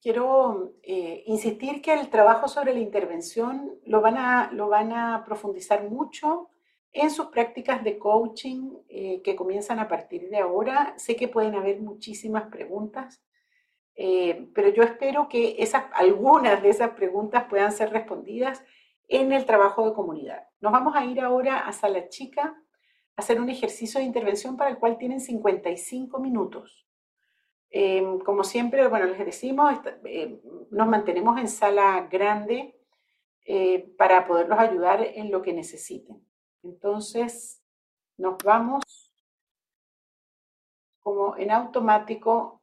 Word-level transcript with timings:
quiero 0.00 0.72
eh, 0.82 1.22
insistir 1.26 1.82
que 1.82 1.92
el 1.92 2.08
trabajo 2.08 2.48
sobre 2.48 2.72
la 2.72 2.80
intervención 2.80 3.78
lo 3.84 4.00
van 4.00 4.16
a, 4.16 4.50
lo 4.52 4.68
van 4.68 4.92
a 4.92 5.24
profundizar 5.24 5.88
mucho 5.88 6.48
en 6.92 7.10
sus 7.10 7.26
prácticas 7.26 7.84
de 7.84 7.98
coaching 7.98 8.72
eh, 8.88 9.22
que 9.22 9.36
comienzan 9.36 9.78
a 9.78 9.88
partir 9.88 10.28
de 10.28 10.38
ahora. 10.38 10.94
Sé 10.96 11.16
que 11.16 11.28
pueden 11.28 11.54
haber 11.54 11.80
muchísimas 11.80 12.44
preguntas, 12.50 13.22
eh, 13.94 14.48
pero 14.54 14.70
yo 14.70 14.82
espero 14.82 15.28
que 15.28 15.56
esas, 15.58 15.84
algunas 15.92 16.62
de 16.62 16.70
esas 16.70 16.90
preguntas 16.90 17.44
puedan 17.48 17.70
ser 17.70 17.90
respondidas 17.90 18.64
en 19.08 19.32
el 19.32 19.44
trabajo 19.44 19.86
de 19.86 19.94
comunidad. 19.94 20.48
Nos 20.60 20.72
vamos 20.72 20.94
a 20.96 21.04
ir 21.04 21.20
ahora 21.20 21.60
a 21.60 21.72
Sala 21.72 22.08
Chica 22.08 22.42
a 23.16 23.20
hacer 23.20 23.40
un 23.40 23.50
ejercicio 23.50 24.00
de 24.00 24.06
intervención 24.06 24.56
para 24.56 24.70
el 24.70 24.78
cual 24.78 24.96
tienen 24.96 25.20
55 25.20 26.18
minutos. 26.18 26.89
Em, 27.70 28.18
como 28.18 28.42
siempre, 28.42 28.88
bueno, 28.88 29.06
les 29.06 29.24
decimos, 29.24 29.78
eh, 30.04 30.40
nos 30.70 30.88
mantenemos 30.88 31.38
en 31.38 31.48
sala 31.48 32.08
grande 32.10 32.76
eh, 33.44 33.94
para 33.96 34.26
poderlos 34.26 34.58
ayudar 34.58 35.02
en 35.02 35.30
lo 35.30 35.40
que 35.40 35.52
necesiten. 35.52 36.26
Entonces, 36.64 37.62
nos 38.16 38.36
vamos 38.44 38.82
como 40.98 41.36
en 41.36 41.50
automático 41.50 42.62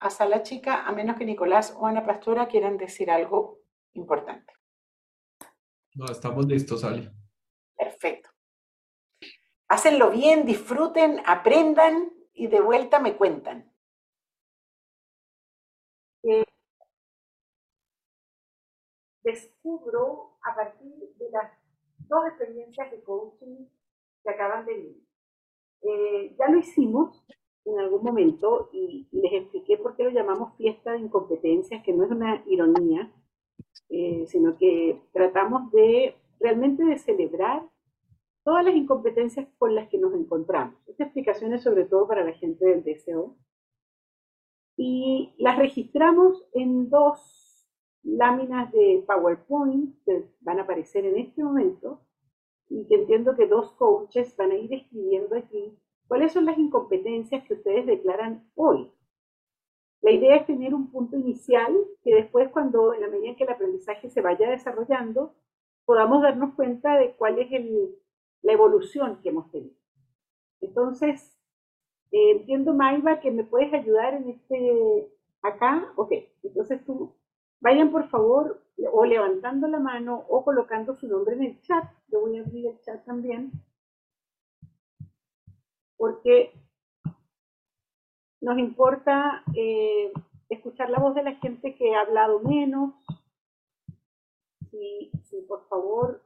a 0.00 0.10
sala 0.10 0.42
chica, 0.42 0.86
a 0.86 0.92
menos 0.92 1.16
que 1.16 1.24
Nicolás 1.24 1.74
o 1.78 1.86
Ana 1.86 2.04
Pastora 2.04 2.48
quieran 2.48 2.76
decir 2.76 3.10
algo 3.10 3.60
importante. 3.92 4.52
No, 5.94 6.06
estamos 6.06 6.46
listos, 6.46 6.82
Ali. 6.84 7.08
Perfecto. 7.76 8.30
Hácenlo 9.68 10.10
bien, 10.10 10.44
disfruten, 10.44 11.22
aprendan 11.24 12.12
y 12.32 12.48
de 12.48 12.60
vuelta 12.60 12.98
me 12.98 13.16
cuentan. 13.16 13.72
Descubro 19.26 20.38
a 20.48 20.54
partir 20.54 20.94
de 21.18 21.30
las 21.30 21.50
dos 22.08 22.26
experiencias 22.28 22.90
de 22.92 23.02
coaching 23.02 23.66
que 24.22 24.30
acaban 24.30 24.64
de 24.64 24.74
vivir. 24.74 25.06
Eh, 25.82 26.36
ya 26.38 26.48
lo 26.48 26.58
hicimos 26.58 27.26
en 27.64 27.80
algún 27.80 28.04
momento 28.04 28.70
y 28.72 29.08
les 29.10 29.32
expliqué 29.32 29.78
por 29.78 29.96
qué 29.96 30.04
lo 30.04 30.10
llamamos 30.10 30.56
fiesta 30.56 30.92
de 30.92 31.00
incompetencias, 31.00 31.82
que 31.82 31.92
no 31.92 32.04
es 32.04 32.10
una 32.12 32.44
ironía, 32.46 33.12
eh, 33.88 34.24
sino 34.28 34.56
que 34.56 35.02
tratamos 35.12 35.72
de 35.72 36.14
realmente 36.38 36.84
de 36.84 36.98
celebrar 36.98 37.68
todas 38.44 38.64
las 38.64 38.76
incompetencias 38.76 39.48
con 39.58 39.74
las 39.74 39.88
que 39.88 39.98
nos 39.98 40.14
encontramos. 40.14 40.76
Esta 40.86 41.02
explicación 41.02 41.52
es 41.52 41.64
sobre 41.64 41.84
todo 41.84 42.06
para 42.06 42.24
la 42.24 42.32
gente 42.32 42.64
del 42.64 42.84
DSO. 42.84 43.36
Y 44.76 45.34
las 45.38 45.58
registramos 45.58 46.46
en 46.52 46.88
dos 46.90 47.45
láminas 48.02 48.70
de 48.72 49.04
PowerPoint 49.06 49.94
que 50.04 50.30
van 50.40 50.58
a 50.58 50.62
aparecer 50.62 51.04
en 51.04 51.18
este 51.18 51.42
momento 51.42 52.00
y 52.68 52.86
que 52.86 52.96
entiendo 52.96 53.36
que 53.36 53.46
dos 53.46 53.72
coaches 53.72 54.36
van 54.36 54.52
a 54.52 54.56
ir 54.56 54.72
escribiendo 54.72 55.36
aquí 55.36 55.76
cuáles 56.08 56.32
son 56.32 56.44
las 56.44 56.58
incompetencias 56.58 57.44
que 57.46 57.54
ustedes 57.54 57.86
declaran 57.86 58.48
hoy. 58.54 58.90
La 60.02 60.12
idea 60.12 60.36
es 60.36 60.46
tener 60.46 60.74
un 60.74 60.90
punto 60.90 61.16
inicial 61.16 61.74
que 62.02 62.14
después 62.14 62.48
cuando 62.50 62.94
en 62.94 63.00
la 63.00 63.08
medida 63.08 63.34
que 63.36 63.44
el 63.44 63.50
aprendizaje 63.50 64.08
se 64.08 64.20
vaya 64.20 64.48
desarrollando 64.48 65.34
podamos 65.84 66.22
darnos 66.22 66.54
cuenta 66.54 66.96
de 66.96 67.14
cuál 67.14 67.38
es 67.38 67.48
la 68.42 68.52
evolución 68.52 69.20
que 69.22 69.30
hemos 69.30 69.50
tenido. 69.50 69.74
Entonces, 70.60 71.36
eh, 72.10 72.32
entiendo, 72.32 72.74
Maiva, 72.74 73.20
que 73.20 73.30
me 73.30 73.44
puedes 73.44 73.72
ayudar 73.72 74.14
en 74.14 74.30
este, 74.30 75.08
acá. 75.42 75.92
Ok, 75.96 76.12
entonces 76.42 76.84
tú 76.84 77.14
Vayan 77.66 77.90
por 77.90 78.08
favor 78.10 78.62
o 78.92 79.04
levantando 79.04 79.66
la 79.66 79.80
mano 79.80 80.24
o 80.28 80.44
colocando 80.44 80.94
su 80.94 81.08
nombre 81.08 81.34
en 81.34 81.42
el 81.42 81.60
chat. 81.62 81.84
Yo 82.06 82.20
voy 82.20 82.38
a 82.38 82.42
abrir 82.42 82.68
el 82.68 82.80
chat 82.82 83.04
también. 83.04 83.50
Porque 85.96 86.52
nos 88.40 88.56
importa 88.56 89.42
eh, 89.56 90.12
escuchar 90.48 90.90
la 90.90 91.00
voz 91.00 91.16
de 91.16 91.24
la 91.24 91.34
gente 91.34 91.74
que 91.74 91.92
ha 91.96 92.02
hablado 92.02 92.38
menos. 92.38 92.94
Si, 94.70 95.10
por 95.48 95.66
favor 95.66 96.22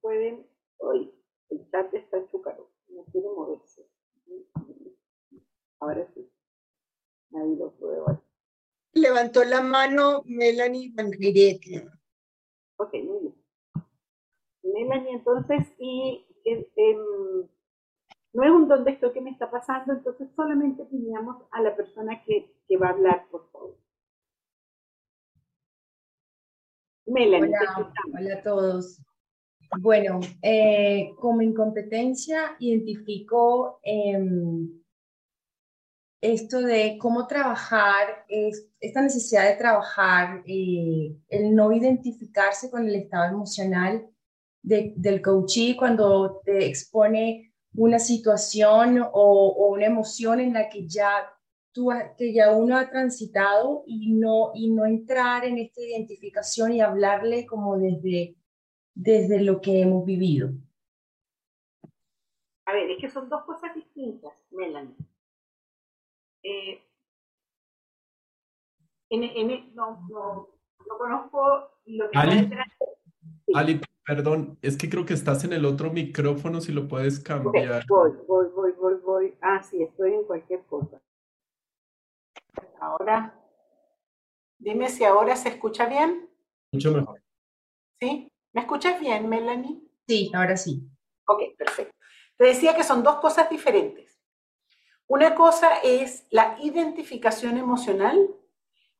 pueden. 0.00 0.44
Hoy 0.78 1.14
el 1.50 1.70
chat 1.70 1.94
está 1.94 2.26
chúcaro, 2.32 2.68
no 2.88 3.04
quiere 3.12 3.28
moverse. 3.28 3.88
Ahora 5.78 6.04
sí. 6.14 6.28
Ahí 7.32 7.54
lo 7.54 7.70
puedo 7.70 8.06
ver 8.06 8.27
levantó 8.98 9.44
la 9.44 9.62
mano 9.62 10.22
Melanie 10.26 10.92
Van 10.94 11.10
Ok, 12.76 12.92
muy 13.04 13.20
bien. 13.20 13.34
Melanie, 14.62 15.14
entonces, 15.14 15.66
y 15.78 16.26
no 18.32 18.44
es 18.44 18.50
un 18.50 18.68
dónde 18.68 18.92
estoy 18.92 19.12
que 19.12 19.20
me 19.20 19.30
está 19.30 19.50
pasando, 19.50 19.92
entonces 19.92 20.28
solamente 20.36 20.84
teníamos 20.86 21.42
a 21.50 21.62
la 21.62 21.74
persona 21.74 22.22
que, 22.24 22.54
que 22.68 22.76
va 22.76 22.88
a 22.88 22.90
hablar, 22.90 23.26
por 23.30 23.50
favor. 23.50 23.76
Melanie. 27.06 27.54
Hola, 28.14 28.34
a 28.34 28.42
todos. 28.42 29.00
Bueno, 29.80 30.20
eh, 30.42 31.10
como 31.18 31.42
incompetencia 31.42 32.56
identifico 32.58 33.80
em, 33.82 34.77
esto 36.20 36.60
de 36.60 36.98
cómo 36.98 37.26
trabajar, 37.26 38.24
esta 38.80 39.02
necesidad 39.02 39.48
de 39.48 39.56
trabajar, 39.56 40.42
eh, 40.46 41.16
el 41.28 41.54
no 41.54 41.72
identificarse 41.72 42.70
con 42.70 42.86
el 42.88 42.94
estado 42.94 43.32
emocional 43.32 44.08
del 44.62 45.22
coachee 45.22 45.76
cuando 45.76 46.40
te 46.44 46.66
expone 46.66 47.54
una 47.74 47.98
situación 47.98 49.00
o, 49.12 49.68
una 49.72 49.86
emoción 49.86 50.40
en 50.40 50.54
la 50.54 50.68
que 50.68 50.86
ya, 50.86 51.32
tú, 51.72 51.90
que 52.16 52.32
ya 52.32 52.52
uno 52.52 52.76
ha 52.76 52.90
transitado 52.90 53.84
y 53.86 54.12
no, 54.12 54.50
y 54.54 54.70
no 54.70 54.84
entrar 54.84 55.44
en 55.44 55.58
esta 55.58 55.80
identificación 55.80 56.72
y 56.72 56.80
hablarle 56.80 57.46
como 57.46 57.78
desde, 57.78 58.36
desde 58.94 59.40
lo 59.40 59.60
que 59.60 59.80
hemos 59.80 60.04
vivido. 60.04 60.50
A 62.66 62.72
ver, 62.72 62.90
es 62.90 62.98
que 63.00 63.08
son 63.08 63.28
dos 63.28 63.44
cosas 63.44 63.74
distintas, 63.74 64.32
Melanie. 64.50 64.96
Eh, 66.48 66.82
no, 69.74 70.08
no, 70.08 70.48
no, 70.86 70.98
conozco 70.98 71.70
lo 71.84 72.10
que 72.10 72.18
Ali, 72.18 72.50
Ali, 73.54 73.80
perdón, 74.04 74.58
es 74.62 74.78
que 74.78 74.88
creo 74.88 75.04
que 75.04 75.12
estás 75.12 75.44
en 75.44 75.52
el 75.52 75.66
otro 75.66 75.90
micrófono, 75.90 76.62
si 76.62 76.72
lo 76.72 76.88
puedes 76.88 77.20
cambiar. 77.20 77.84
voy, 77.86 78.12
voy, 78.26 78.46
voy, 78.54 78.72
voy, 78.72 78.94
voy. 79.04 79.34
Ah, 79.42 79.62
sí, 79.62 79.82
estoy 79.82 80.14
en 80.14 80.24
cualquier 80.24 80.64
cosa. 80.64 81.02
Ahora, 82.80 83.38
dime 84.58 84.88
si 84.88 85.04
ahora 85.04 85.36
se 85.36 85.50
escucha 85.50 85.86
bien. 85.86 86.30
Mucho 86.72 86.92
mejor. 86.92 87.22
¿Sí? 88.00 88.32
¿Me 88.54 88.62
escuchas 88.62 88.98
bien, 89.00 89.28
Melanie? 89.28 89.82
Sí, 90.06 90.30
ahora 90.34 90.56
sí. 90.56 90.88
Ok, 91.26 91.42
perfecto. 91.58 91.94
Te 92.38 92.44
decía 92.44 92.74
que 92.74 92.84
son 92.84 93.02
dos 93.02 93.16
cosas 93.16 93.50
diferentes. 93.50 94.17
Una 95.08 95.34
cosa 95.34 95.78
es 95.82 96.26
la 96.28 96.58
identificación 96.60 97.56
emocional 97.56 98.28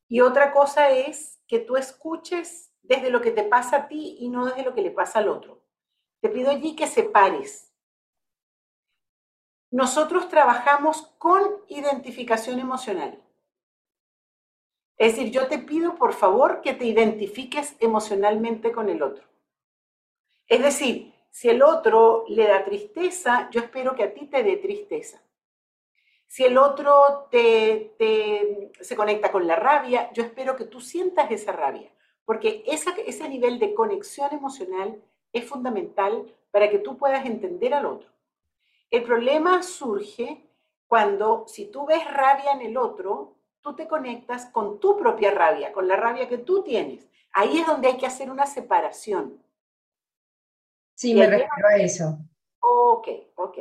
y 0.07 0.21
otra 0.21 0.51
cosa 0.51 0.89
es 0.89 1.39
que 1.47 1.59
tú 1.59 1.77
escuches 1.77 2.71
desde 2.81 3.11
lo 3.11 3.21
que 3.21 3.29
te 3.29 3.43
pasa 3.43 3.75
a 3.77 3.87
ti 3.87 4.17
y 4.19 4.27
no 4.29 4.47
desde 4.47 4.63
lo 4.63 4.73
que 4.73 4.81
le 4.81 4.89
pasa 4.89 5.19
al 5.19 5.29
otro. 5.29 5.61
Te 6.19 6.29
pido 6.29 6.49
allí 6.49 6.75
que 6.75 6.87
separes. 6.87 7.71
Nosotros 9.69 10.29
trabajamos 10.29 11.13
con 11.19 11.43
identificación 11.67 12.59
emocional. 12.59 13.23
Es 14.97 15.15
decir, 15.15 15.31
yo 15.31 15.47
te 15.47 15.59
pido 15.59 15.93
por 15.93 16.13
favor 16.13 16.61
que 16.61 16.73
te 16.73 16.85
identifiques 16.85 17.75
emocionalmente 17.79 18.71
con 18.71 18.89
el 18.89 19.03
otro. 19.03 19.25
Es 20.47 20.63
decir, 20.63 21.13
si 21.29 21.49
el 21.49 21.61
otro 21.61 22.25
le 22.27 22.47
da 22.47 22.65
tristeza, 22.65 23.47
yo 23.51 23.61
espero 23.61 23.95
que 23.95 24.03
a 24.03 24.13
ti 24.13 24.25
te 24.25 24.41
dé 24.41 24.57
tristeza. 24.57 25.21
Si 26.29 26.45
el 26.45 26.59
otro 26.59 27.27
te, 27.31 27.95
se 28.79 28.95
conecta 28.95 29.31
con 29.31 29.47
la 29.47 29.55
rabia, 29.55 30.11
yo 30.13 30.21
espero 30.21 30.55
que 30.55 30.65
tú 30.65 30.79
sientas 30.79 31.31
esa 31.31 31.51
rabia, 31.51 31.91
porque 32.23 32.63
ese 32.67 33.27
nivel 33.27 33.57
de 33.57 33.73
conexión 33.73 34.31
emocional 34.31 35.01
es 35.33 35.45
fundamental 35.45 36.31
para 36.51 36.69
que 36.69 36.77
tú 36.77 36.97
puedas 36.97 37.25
entender 37.25 37.73
al 37.73 37.87
otro. 37.87 38.11
El 38.91 39.01
problema 39.01 39.63
surge 39.63 40.47
cuando, 40.87 41.45
si 41.47 41.65
tú 41.65 41.87
ves 41.87 42.05
rabia 42.05 42.51
en 42.51 42.61
el 42.61 42.77
otro, 42.77 43.33
tú 43.61 43.75
te 43.75 43.87
conectas 43.87 44.45
con 44.45 44.79
tu 44.79 44.97
propia 44.97 45.31
rabia, 45.31 45.73
con 45.73 45.87
la 45.87 45.95
rabia 45.95 46.29
que 46.29 46.37
tú 46.37 46.61
tienes. 46.61 47.07
Ahí 47.33 47.57
es 47.57 47.65
donde 47.65 47.87
hay 47.87 47.97
que 47.97 48.05
hacer 48.05 48.29
una 48.29 48.45
separación. 48.45 49.43
Sí, 50.93 51.15
me 51.15 51.25
refiero 51.25 51.67
a 51.67 51.77
eso. 51.77 52.19
Ok, 52.59 53.07
ok. 53.33 53.57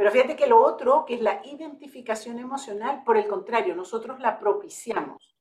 Pero 0.00 0.12
fíjate 0.12 0.34
que 0.34 0.46
lo 0.46 0.64
otro, 0.64 1.04
que 1.06 1.16
es 1.16 1.20
la 1.20 1.42
identificación 1.44 2.38
emocional, 2.38 3.02
por 3.04 3.18
el 3.18 3.26
contrario, 3.26 3.76
nosotros 3.76 4.18
la 4.18 4.38
propiciamos. 4.38 5.36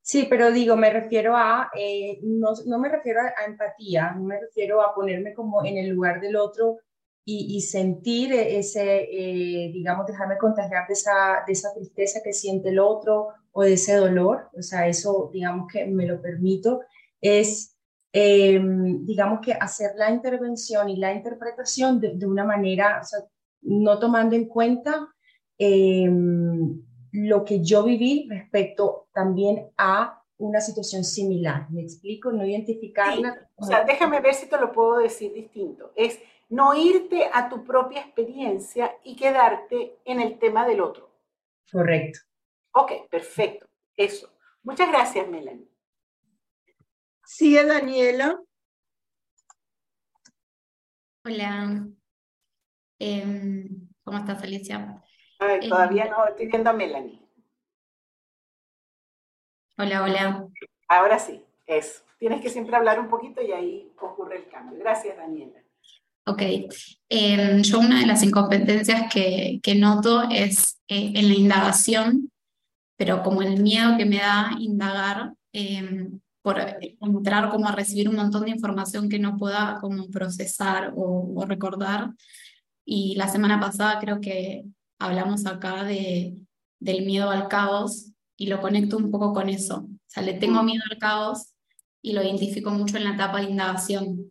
Sí, 0.00 0.28
pero 0.30 0.52
digo, 0.52 0.76
me 0.76 0.90
refiero 0.90 1.36
a, 1.36 1.72
eh, 1.76 2.20
no, 2.22 2.50
no, 2.66 2.78
me 2.78 2.88
refiero 2.88 3.18
a, 3.22 3.44
empatía, 3.46 4.12
no 4.12 4.22
me 4.22 4.38
refiero 4.38 4.80
a 4.80 4.94
ponerme 4.94 5.34
como 5.34 5.64
en 5.64 5.76
el 5.76 5.88
lugar 5.88 6.20
del 6.20 6.36
otro 6.36 6.78
y, 7.24 7.60
sentir 7.62 8.32
ese, 8.32 9.08
eh, 9.10 9.72
digamos, 9.72 10.06
dejarme 10.06 10.38
contagiar 10.38 10.86
de 10.86 10.92
esa, 10.92 11.42
de 11.44 11.52
esa 11.52 11.74
tristeza 11.74 12.20
que 12.22 12.32
siente 12.32 12.68
el 12.68 12.78
otro 12.78 13.30
o 13.50 13.64
de 13.64 13.72
ese 13.72 13.96
dolor, 13.96 14.50
o 14.56 14.62
sea, 14.62 14.86
eso, 14.86 15.30
digamos 15.32 15.66
que 15.72 15.84
me 15.84 16.06
lo 16.06 16.22
permito, 16.22 16.80
es, 17.20 17.76
em, 18.12 19.04
digamos 19.04 19.40
que 19.40 19.52
hacer 19.52 19.92
la 19.96 20.10
intervención 20.10 20.88
y 20.88 20.96
la 20.96 21.12
interpretación 21.12 22.00
de, 22.00 22.16
de 22.16 22.26
una 22.26 22.44
manera, 22.44 23.00
o 23.02 23.04
sea, 23.04 23.20
no 23.62 23.98
tomando 23.98 24.34
en 24.34 24.46
cuenta 24.46 25.08
em, 25.58 26.82
lo 27.12 27.44
que 27.44 27.62
yo 27.62 27.82
viví 27.84 28.26
respecto 28.28 29.08
también 29.12 29.70
a 29.76 30.22
una 30.38 30.60
situación 30.60 31.04
similar. 31.04 31.70
¿Me 31.70 31.82
explico? 31.82 32.32
No 32.32 32.46
identificarla. 32.46 33.48
O 33.56 33.64
sea, 33.64 33.84
déjame 33.84 34.20
ver 34.20 34.34
si 34.34 34.48
te 34.48 34.58
lo 34.58 34.72
puedo 34.72 34.98
decir 34.98 35.32
distinto. 35.34 35.92
Es 35.94 36.18
no 36.48 36.74
irte 36.74 37.28
a 37.32 37.48
tu 37.48 37.64
propia 37.64 38.00
experiencia 38.00 38.96
y 39.04 39.16
quedarte 39.16 39.98
en 40.04 40.20
el 40.20 40.38
tema 40.38 40.66
del 40.66 40.80
otro. 40.80 41.10
Correcto. 41.70 42.20
Ok, 42.72 43.08
perfecto. 43.10 43.66
Eso. 43.96 44.30
Muchas 44.62 44.88
gracias, 44.88 45.28
Melanie. 45.28 45.69
Sigue 47.30 47.64
Daniela. 47.64 48.42
Hola. 51.24 51.86
Em, 52.98 53.88
¿Cómo 54.02 54.18
estás, 54.18 54.42
Alicia? 54.42 55.00
todavía 55.68 56.06
no, 56.06 56.26
estoy 56.26 56.48
viendo 56.48 56.70
a 56.70 56.72
Melanie. 56.72 57.22
Hola, 59.78 60.02
hola. 60.02 60.48
Ahora 60.88 61.20
sí, 61.20 61.40
eso. 61.66 62.02
Tienes 62.18 62.42
que 62.42 62.50
siempre 62.50 62.74
hablar 62.74 62.98
un 62.98 63.08
poquito 63.08 63.40
y 63.40 63.52
ahí 63.52 63.92
ocurre 64.00 64.38
el 64.38 64.48
cambio. 64.48 64.80
Gracias, 64.80 65.16
Daniela. 65.16 65.62
Ok. 66.26 66.42
Em, 67.08 67.62
yo 67.62 67.78
una 67.78 68.00
de 68.00 68.06
las 68.06 68.24
incompetencias 68.24 69.10
que, 69.10 69.60
que 69.62 69.76
noto 69.76 70.24
es 70.28 70.80
eh, 70.88 71.12
en 71.14 71.28
la 71.28 71.34
indagación, 71.34 72.32
pero 72.96 73.22
como 73.22 73.40
el 73.40 73.62
miedo 73.62 73.96
que 73.96 74.04
me 74.04 74.16
da 74.16 74.50
indagar 74.58 75.32
em, 75.52 76.20
por 76.50 76.60
entrar 77.00 77.50
como 77.50 77.68
a 77.68 77.72
recibir 77.72 78.08
un 78.08 78.16
montón 78.16 78.44
de 78.44 78.50
información 78.50 79.08
que 79.08 79.18
no 79.18 79.36
pueda 79.36 79.78
como 79.80 80.08
procesar 80.08 80.92
o, 80.96 81.32
o 81.36 81.44
recordar. 81.44 82.10
Y 82.84 83.14
la 83.16 83.28
semana 83.28 83.60
pasada 83.60 84.00
creo 84.00 84.20
que 84.20 84.64
hablamos 84.98 85.46
acá 85.46 85.84
de, 85.84 86.36
del 86.80 87.04
miedo 87.06 87.30
al 87.30 87.46
caos 87.46 88.12
y 88.36 88.48
lo 88.48 88.60
conecto 88.60 88.96
un 88.96 89.10
poco 89.10 89.32
con 89.32 89.48
eso. 89.48 89.86
O 89.86 89.98
sea, 90.06 90.22
le 90.24 90.34
tengo 90.34 90.62
miedo 90.62 90.82
al 90.90 90.98
caos 90.98 91.54
y 92.02 92.14
lo 92.14 92.22
identifico 92.22 92.70
mucho 92.70 92.96
en 92.96 93.04
la 93.04 93.14
etapa 93.14 93.38
de 93.38 93.50
indagación, 93.50 94.30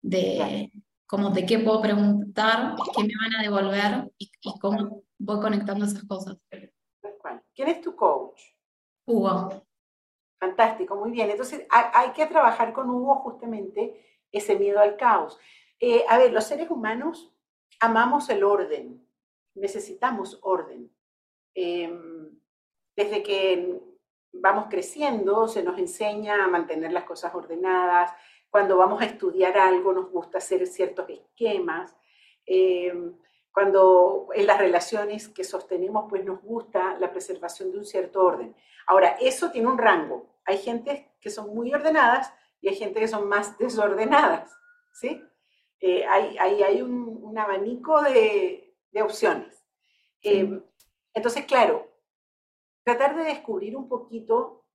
de 0.00 0.72
como 1.06 1.30
de 1.30 1.44
qué 1.44 1.58
puedo 1.58 1.82
preguntar, 1.82 2.76
qué 2.94 3.02
me 3.02 3.14
van 3.20 3.36
a 3.36 3.42
devolver 3.42 4.12
y, 4.16 4.30
cómo 4.60 5.02
voy 5.18 5.40
conectando 5.40 5.84
esas 5.84 6.04
cosas. 6.04 6.36
¿Quién 7.54 7.68
es 7.68 7.80
tu 7.82 7.94
coach? 7.94 8.40
Hugo. 9.06 9.67
Fantástico, 10.38 10.94
muy 10.94 11.10
bien. 11.10 11.30
Entonces 11.30 11.66
hay, 11.70 12.10
que 12.10 12.26
trabajar 12.26 12.72
con 12.72 12.88
Hugo 12.88 13.16
justamente 13.16 14.22
ese 14.30 14.56
miedo 14.56 14.80
al 14.80 14.96
caos. 14.96 15.38
Eh, 15.80 16.04
a 16.08 16.18
ver, 16.18 16.32
los 16.32 16.44
seres 16.44 16.70
humanos 16.70 17.32
amamos 17.80 18.28
el 18.28 18.44
orden, 18.44 19.04
necesitamos 19.54 20.38
orden. 20.42 20.90
Em, 21.54 22.30
desde 22.94 23.22
que 23.22 23.80
vamos 24.32 24.66
creciendo 24.68 25.48
se 25.48 25.62
nos 25.62 25.78
enseña 25.78 26.44
a 26.44 26.48
mantener 26.48 26.92
las 26.92 27.04
cosas 27.04 27.34
ordenadas. 27.34 28.12
Cuando 28.50 28.76
vamos 28.76 29.02
a 29.02 29.06
estudiar 29.06 29.58
algo 29.58 29.92
nos 29.92 30.10
gusta 30.10 30.38
hacer 30.38 30.66
ciertos 30.66 31.08
esquemas. 31.08 31.96
Em, 32.46 33.14
cuando 33.58 34.28
en 34.34 34.46
las 34.46 34.58
relaciones 34.58 35.26
que 35.26 35.42
sostenemos 35.42 36.06
pues 36.08 36.24
nos 36.24 36.40
gusta 36.40 36.96
la 37.00 37.10
preservación 37.10 37.72
de 37.72 37.78
un 37.78 37.84
cierto 37.84 38.24
orden. 38.24 38.54
Ahora, 38.86 39.16
eso 39.20 39.50
tiene 39.50 39.66
un 39.66 39.78
rango. 39.78 40.28
Hay 40.44 40.58
gente 40.58 41.10
que 41.20 41.28
son 41.28 41.52
muy 41.52 41.74
ordenadas 41.74 42.32
y 42.60 42.68
hay 42.68 42.76
gente 42.76 43.00
que 43.00 43.08
son 43.08 43.28
más 43.28 43.58
desordenadas, 43.58 44.56
¿sí? 44.92 45.20
Eh, 45.80 46.06
hay, 46.06 46.38
hay, 46.38 46.82
un 46.82 47.36
abanico 47.36 48.00
de, 48.00 48.76
de 48.92 49.02
opciones. 49.02 49.64
Em, 50.22 50.62
entonces, 51.12 51.44
claro, 51.44 51.90
tratar 52.84 53.16
de 53.16 53.24
descubrir 53.24 53.76
un 53.76 53.88
poquito, 53.88 54.66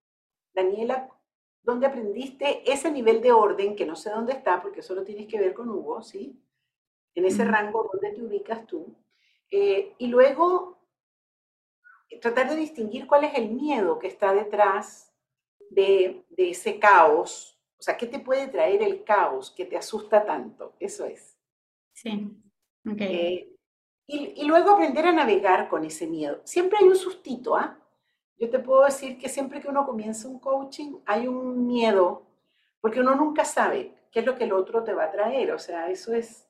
Daniela, 0.54 1.10
dónde 1.62 1.88
aprendiste 1.88 2.70
ese 2.70 2.92
nivel 2.92 3.22
de 3.22 3.32
orden, 3.32 3.78
que 3.78 3.86
no 3.86 3.96
sé 3.96 4.10
dónde 4.10 4.34
está, 4.34 4.62
porque 4.62 4.82
eso 4.82 4.94
lo 4.94 5.06
tienes 5.06 5.28
que 5.28 5.40
ver 5.40 5.54
con 5.54 5.70
Hugo, 5.70 6.04
¿sí? 6.04 6.38
En 7.16 7.26
ese 7.26 7.46
rango, 7.46 7.90
¿dónde 7.92 8.12
te 8.12 8.24
ubicas 8.24 8.66
tú? 8.66 8.96
Eh, 9.52 9.94
y 9.98 10.08
luego, 10.08 10.80
tratar 12.22 12.50
de 12.50 12.56
distinguir 12.56 13.08
cuál 13.08 13.24
es 13.26 13.36
el 13.36 13.52
miedo 13.52 14.00
que 14.00 14.08
está 14.08 14.34
detrás 14.34 15.14
de, 15.70 16.26
de 16.30 16.50
ese 16.52 16.80
caos. 16.80 17.60
O 17.78 17.84
sea, 17.84 17.98
¿qué 17.98 18.08
te 18.08 18.20
puede 18.20 18.48
traer 18.48 18.82
el 18.82 19.04
caos 19.04 19.52
que 19.52 19.66
te 19.66 19.78
asusta 19.78 20.26
tanto? 20.26 20.74
Eso 20.80 21.06
es. 21.06 21.38
Sí. 21.94 22.32
Okay. 22.92 23.16
Eh, 23.16 23.54
y, 24.06 24.46
luego 24.46 24.72
aprender 24.72 25.06
a 25.06 25.14
navegar 25.14 25.70
con 25.70 25.86
ese 25.86 26.08
miedo. 26.08 26.42
Siempre 26.44 26.80
hay 26.80 26.88
un 26.88 26.96
sustito, 26.96 27.56
¿ah? 27.56 27.80
Yo 28.38 28.50
te 28.50 28.60
puedo 28.60 28.84
decir 28.84 29.18
que 29.18 29.30
siempre 29.30 29.62
que 29.62 29.70
uno 29.70 29.86
comienza 29.86 30.28
un 30.28 30.40
coaching 30.40 30.98
hay 31.06 31.28
un 31.28 31.66
miedo, 31.66 32.24
porque 32.82 33.00
uno 33.00 33.16
nunca 33.16 33.46
sabe 33.46 33.94
qué 34.12 34.20
es 34.20 34.26
lo 34.26 34.36
que 34.36 34.44
el 34.44 34.54
otro 34.54 34.84
te 34.84 34.94
va 34.94 35.06
a 35.06 35.12
traer, 35.12 35.52
o 35.52 35.60
sea, 35.60 35.90
eso 35.90 36.14
es 36.14 36.43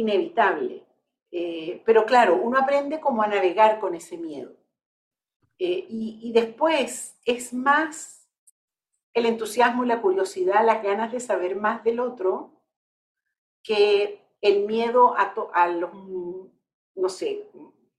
inevitable. 0.00 0.84
Eh, 1.30 1.82
pero 1.84 2.06
claro, 2.06 2.36
uno 2.42 2.58
aprende 2.58 3.00
cómo 3.00 3.22
a 3.22 3.26
navegar 3.26 3.80
con 3.80 3.94
ese 3.94 4.16
miedo. 4.16 4.52
Eh, 5.58 5.86
y, 5.88 6.20
y, 6.22 6.32
después 6.32 7.18
es 7.24 7.52
más 7.52 8.28
el 9.12 9.26
entusiasmo, 9.26 9.84
la 9.84 10.00
curiosidad, 10.00 10.64
las 10.64 10.82
ganas 10.82 11.10
de 11.10 11.18
saber 11.18 11.56
más 11.56 11.82
del 11.82 11.98
otro 11.98 12.52
que 13.62 14.24
el 14.40 14.66
miedo 14.66 15.16
a, 15.16 15.34
a 15.52 15.68
los 15.68 15.90
no 16.94 17.08
sé, 17.08 17.48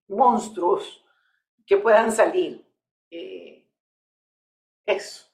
monstruos 0.07 1.03
que 1.65 1.77
puedan 1.77 2.11
salir. 2.11 2.65
Eh, 3.11 3.67
eso. 4.85 5.27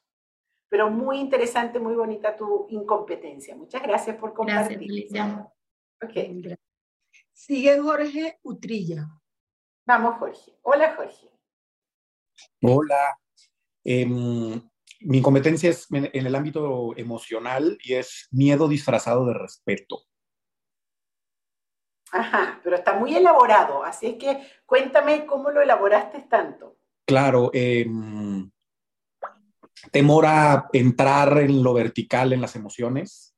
Pero 0.70 0.90
muy 0.90 1.20
interesante, 1.20 1.80
muy 1.80 1.96
bonita 1.96 2.36
tu 2.36 2.68
incompetencia. 2.70 3.56
Muchas 3.56 3.82
gracias 3.82 4.18
por 4.18 4.34
compartir. 4.34 4.80
Gracias, 5.10 5.48
okay. 6.02 6.58
Sigue 7.34 7.80
Jorge 7.80 8.40
Utrilla. 8.44 9.08
Vamos, 9.86 10.18
Jorge. 10.18 10.58
Hola, 10.64 10.96
Jorge. 10.96 11.30
Hola. 12.62 13.20
Em, 13.84 14.62
mi 15.02 15.18
incompetencia 15.20 15.70
es 15.70 15.88
en 15.92 16.26
el 16.26 16.36
ámbito 16.36 16.98
emocional 16.98 17.78
y 17.84 17.94
es 17.94 18.28
miedo 18.32 18.68
disfrazado 18.68 19.26
de 19.26 19.34
respeto. 19.34 20.02
Ajá, 22.12 22.62
pero 22.64 22.78
está 22.78 22.94
muy 22.94 23.16
elaborado, 23.16 23.84
así 23.84 24.18
que 24.18 24.48
cuéntame 24.66 25.26
cómo 25.26 25.52
lo 25.52 25.62
elaboraste 25.62 26.22
tanto. 26.22 26.78
Claro, 27.06 27.52
em, 27.54 28.50
temor 29.92 30.26
a 30.26 30.70
entrar 30.72 31.38
en 31.40 31.62
lo 31.62 31.74
vertical 31.74 32.34
en 32.34 32.42
las 32.42 32.56
emociones, 32.56 33.35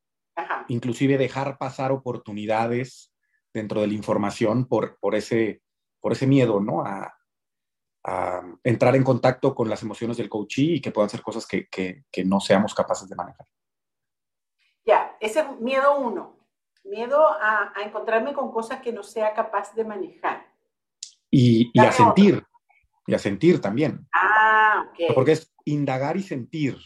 inclusive 0.67 1.17
dejar 1.17 1.57
pasar 1.57 1.91
oportunidades 1.91 3.13
dentro 3.53 3.81
de 3.81 3.87
la 3.87 3.93
información 3.93 4.67
por, 4.67 4.97
por, 4.99 5.15
ese, 5.15 5.61
por 5.99 6.11
ese 6.11 6.27
miedo, 6.27 6.59
¿no? 6.59 6.83
A, 6.85 7.13
entrar 8.63 8.95
en 8.95 9.03
contacto 9.03 9.53
con 9.53 9.69
las 9.69 9.83
emociones 9.83 10.15
del 10.15 10.29
coachee 10.29 10.75
y 10.75 10.81
que 10.81 10.91
puedan 10.91 11.09
ser 11.09 11.21
cosas 11.21 11.45
que, 11.45 11.67
que, 11.67 12.05
que 12.09 12.23
no 12.23 12.39
seamos 12.39 12.73
capaces 12.73 13.09
de 13.09 13.17
manejar. 13.17 13.45
Ya, 14.85 15.17
ese 15.19 15.41
es 15.41 15.59
miedo 15.59 15.99
uno 15.99 16.37
miedo 16.87 17.27
a, 17.27 17.73
encontrarme 17.83 18.33
con 18.33 18.51
cosas 18.51 18.81
que 18.81 18.91
no 18.91 19.03
sea 19.03 19.33
capaz 19.33 19.73
de 19.75 19.83
manejar. 19.83 20.47
Y, 21.29 21.71
a 21.79 21.91
sentir, 21.91 22.43
y 23.05 23.13
a 23.13 23.19
sentir 23.19 23.59
también. 23.59 24.07
Ah, 24.13 24.85
ok. 24.89 25.13
Porque 25.13 25.33
es 25.33 25.53
indagar 25.65 26.17
y 26.17 26.23
sentir. 26.23 26.77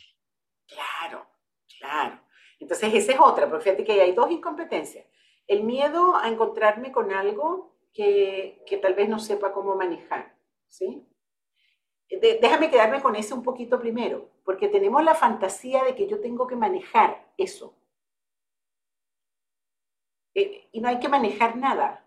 Entonces 2.71 3.03
esa 3.03 3.11
es 3.11 3.19
otra, 3.19 3.49
porque 3.49 3.65
fíjate 3.65 3.83
que 3.83 3.99
hay 3.99 4.13
dos 4.13 4.31
incompetencias. 4.31 5.05
El 5.45 5.63
miedo 5.63 6.15
a 6.15 6.29
encontrarme 6.29 6.93
con 6.93 7.11
algo 7.11 7.75
que, 7.91 8.63
que 8.65 8.77
tal 8.77 8.93
vez 8.93 9.09
no 9.09 9.19
sepa 9.19 9.51
cómo 9.51 9.75
manejar, 9.75 10.33
¿sí? 10.69 11.05
déjame 12.09 12.69
quedarme 12.69 13.01
con 13.01 13.15
ese 13.15 13.33
un 13.33 13.43
poquito 13.43 13.79
primero, 13.79 14.29
porque 14.45 14.69
tenemos 14.69 15.03
la 15.03 15.15
fantasía 15.15 15.83
de 15.83 15.95
que 15.95 16.07
yo 16.07 16.21
tengo 16.21 16.47
que 16.47 16.55
manejar 16.55 17.25
eso. 17.37 17.75
Eh, 20.33 20.69
y 20.71 20.79
no 20.79 20.87
hay 20.87 20.99
que 20.99 21.09
manejar 21.09 21.57
nada. 21.57 22.05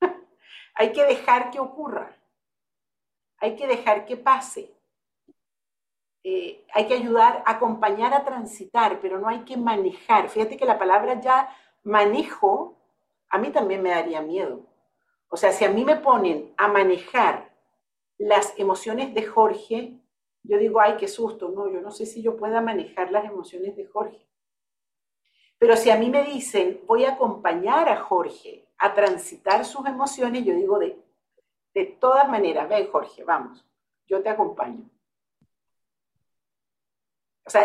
hay 0.74 0.92
que 0.92 1.04
dejar 1.04 1.50
que 1.50 1.60
ocurra. 1.60 2.16
Hay 3.38 3.56
que 3.56 3.66
dejar 3.66 4.06
que 4.06 4.16
pase. 4.16 4.74
Eh, 6.22 6.66
hay 6.74 6.86
que 6.86 6.94
ayudar, 6.94 7.42
acompañar 7.46 8.12
a 8.12 8.24
transitar, 8.24 9.00
pero 9.00 9.18
no 9.18 9.28
hay 9.28 9.40
que 9.40 9.56
manejar. 9.56 10.28
Fíjate 10.28 10.56
que 10.56 10.66
la 10.66 10.78
palabra 10.78 11.20
ya 11.20 11.48
manejo, 11.82 12.76
a 13.30 13.38
mí 13.38 13.50
también 13.50 13.82
me 13.82 13.90
daría 13.90 14.20
miedo. 14.20 14.66
O 15.28 15.36
sea, 15.36 15.52
si 15.52 15.64
a 15.64 15.70
mí 15.70 15.84
me 15.84 15.96
ponen 15.96 16.52
a 16.56 16.68
manejar 16.68 17.50
las 18.18 18.52
emociones 18.58 19.14
de 19.14 19.22
Jorge, 19.22 19.98
yo 20.42 20.58
digo, 20.58 20.80
ay, 20.80 20.96
qué 20.98 21.08
susto, 21.08 21.48
no, 21.48 21.70
yo 21.70 21.80
no 21.80 21.90
sé 21.90 22.04
si 22.04 22.22
yo 22.22 22.36
pueda 22.36 22.60
manejar 22.60 23.10
las 23.12 23.24
emociones 23.24 23.76
de 23.76 23.86
Jorge. 23.86 24.26
Pero 25.58 25.76
si 25.76 25.90
a 25.90 25.96
mí 25.96 26.10
me 26.10 26.24
dicen, 26.24 26.80
voy 26.86 27.04
a 27.04 27.12
acompañar 27.12 27.88
a 27.88 27.96
Jorge 27.96 28.66
a 28.78 28.94
transitar 28.94 29.64
sus 29.64 29.86
emociones, 29.86 30.44
yo 30.44 30.54
digo, 30.54 30.78
de, 30.78 30.98
de 31.74 31.84
todas 31.84 32.28
maneras, 32.28 32.68
ven 32.68 32.90
Jorge, 32.90 33.24
vamos, 33.24 33.64
yo 34.06 34.22
te 34.22 34.30
acompaño. 34.30 34.90
O 37.50 37.52
sea, 37.52 37.64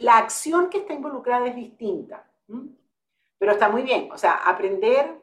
la 0.00 0.18
acción 0.18 0.68
que 0.68 0.76
está 0.76 0.92
involucrada 0.92 1.48
es 1.48 1.56
distinta, 1.56 2.30
pero 3.38 3.52
está 3.52 3.70
muy 3.70 3.80
bien. 3.80 4.12
O 4.12 4.18
sea, 4.18 4.34
aprender, 4.34 5.18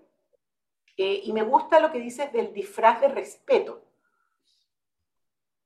eh, 0.97 1.21
y 1.23 1.31
me 1.33 1.43
gusta 1.43 1.79
lo 1.79 1.91
que 1.91 1.99
dices 1.99 2.33
del 2.33 2.51
disfraz 2.51 2.99
de 2.99 3.09
respeto, 3.09 3.83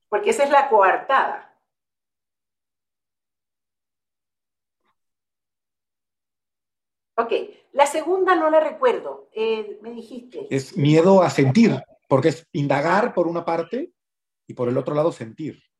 porque 0.09 0.31
esa 0.31 0.43
es 0.43 0.49
la 0.49 0.67
coartada. 0.67 1.57
Ok, 7.15 7.31
la 7.71 7.85
segunda 7.85 8.35
no 8.35 8.49
la 8.49 8.59
recuerdo, 8.59 9.29
eh, 9.31 9.79
me 9.81 9.91
dijiste. 9.91 10.45
Es 10.53 10.75
miedo 10.75 11.21
a 11.21 11.29
sentir, 11.29 11.81
porque 12.09 12.27
es 12.29 12.45
indagar 12.51 13.13
por 13.13 13.27
una 13.27 13.45
parte 13.45 13.93
y 14.45 14.55
por 14.55 14.67
el 14.67 14.77
otro 14.77 14.93
lado 14.93 15.13
sentir. 15.13 15.70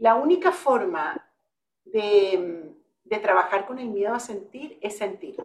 La 0.00 0.14
única 0.14 0.50
forma 0.50 1.30
de, 1.84 2.74
trabajar 3.22 3.66
con 3.66 3.78
el 3.78 3.88
miedo 3.88 4.14
a 4.14 4.18
sentir 4.18 4.78
es 4.80 4.96
sentir. 4.96 5.36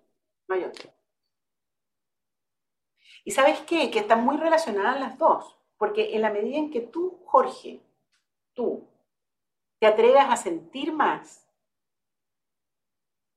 No 0.47 0.55
hay. 0.55 0.71
Y 3.25 3.31
sabes 3.31 3.59
qué? 3.61 3.91
Que 3.91 3.99
están 3.99 4.23
muy 4.23 4.37
relacionadas 4.37 4.97
las 4.97 5.17
dos. 5.17 5.59
Porque 5.77 6.15
en 6.15 6.21
la 6.21 6.29
medida 6.29 6.57
en 6.57 6.71
que 6.71 6.79
tú, 6.79 7.19
Jorge, 7.25 7.81
tú, 8.53 8.87
te 9.77 9.87
atrevas 9.87 10.29
a 10.29 10.37
sentir 10.37 10.93
más, 10.93 11.45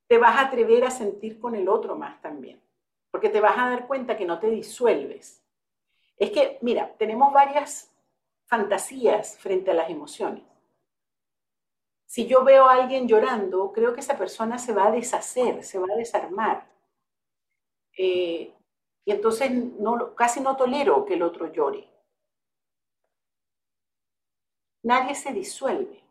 te 0.06 0.18
vas 0.18 0.37
a 0.37 0.46
atrever 0.46 0.84
a 0.84 0.90
sentir 0.92 1.40
con 1.40 1.56
el 1.56 1.68
otro 1.68 1.96
más 1.96 2.22
también. 2.22 2.62
Porque 3.10 3.28
te 3.28 3.40
vas 3.40 3.58
a 3.58 3.70
dar 3.70 3.88
cuenta 3.88 4.16
que 4.16 4.25
no 4.25 4.38
te 4.38 4.50
disuelves. 4.50 5.44
Es 6.16 6.30
que, 6.30 6.58
mira, 6.62 6.94
tenemos 6.96 7.32
varias 7.32 7.92
fantasías 8.46 9.37
frente 9.37 9.72
a 9.72 9.75
las 9.75 9.90
emociones. 9.90 10.44
Si 12.08 12.26
yo 12.26 12.42
veo 12.42 12.64
a 12.64 12.72
alguien 12.72 13.06
llorando, 13.06 13.70
creo 13.70 13.92
que 13.92 14.00
esa 14.00 14.16
persona 14.16 14.58
se 14.58 14.72
va 14.72 14.86
a 14.86 14.90
deshacer, 14.90 15.62
se 15.62 15.78
va 15.78 15.88
a 15.92 15.96
desarmar. 15.96 16.66
Eh, 17.98 18.50
y 19.04 19.10
entonces 19.12 19.52
casi 20.16 20.40
no 20.40 20.56
tolero 20.56 21.04
que 21.04 21.14
el 21.14 21.22
otro 21.22 21.52
llore. 21.52 21.86
Nadie 24.84 25.14
se 25.14 25.34
disuelve. 25.34 26.02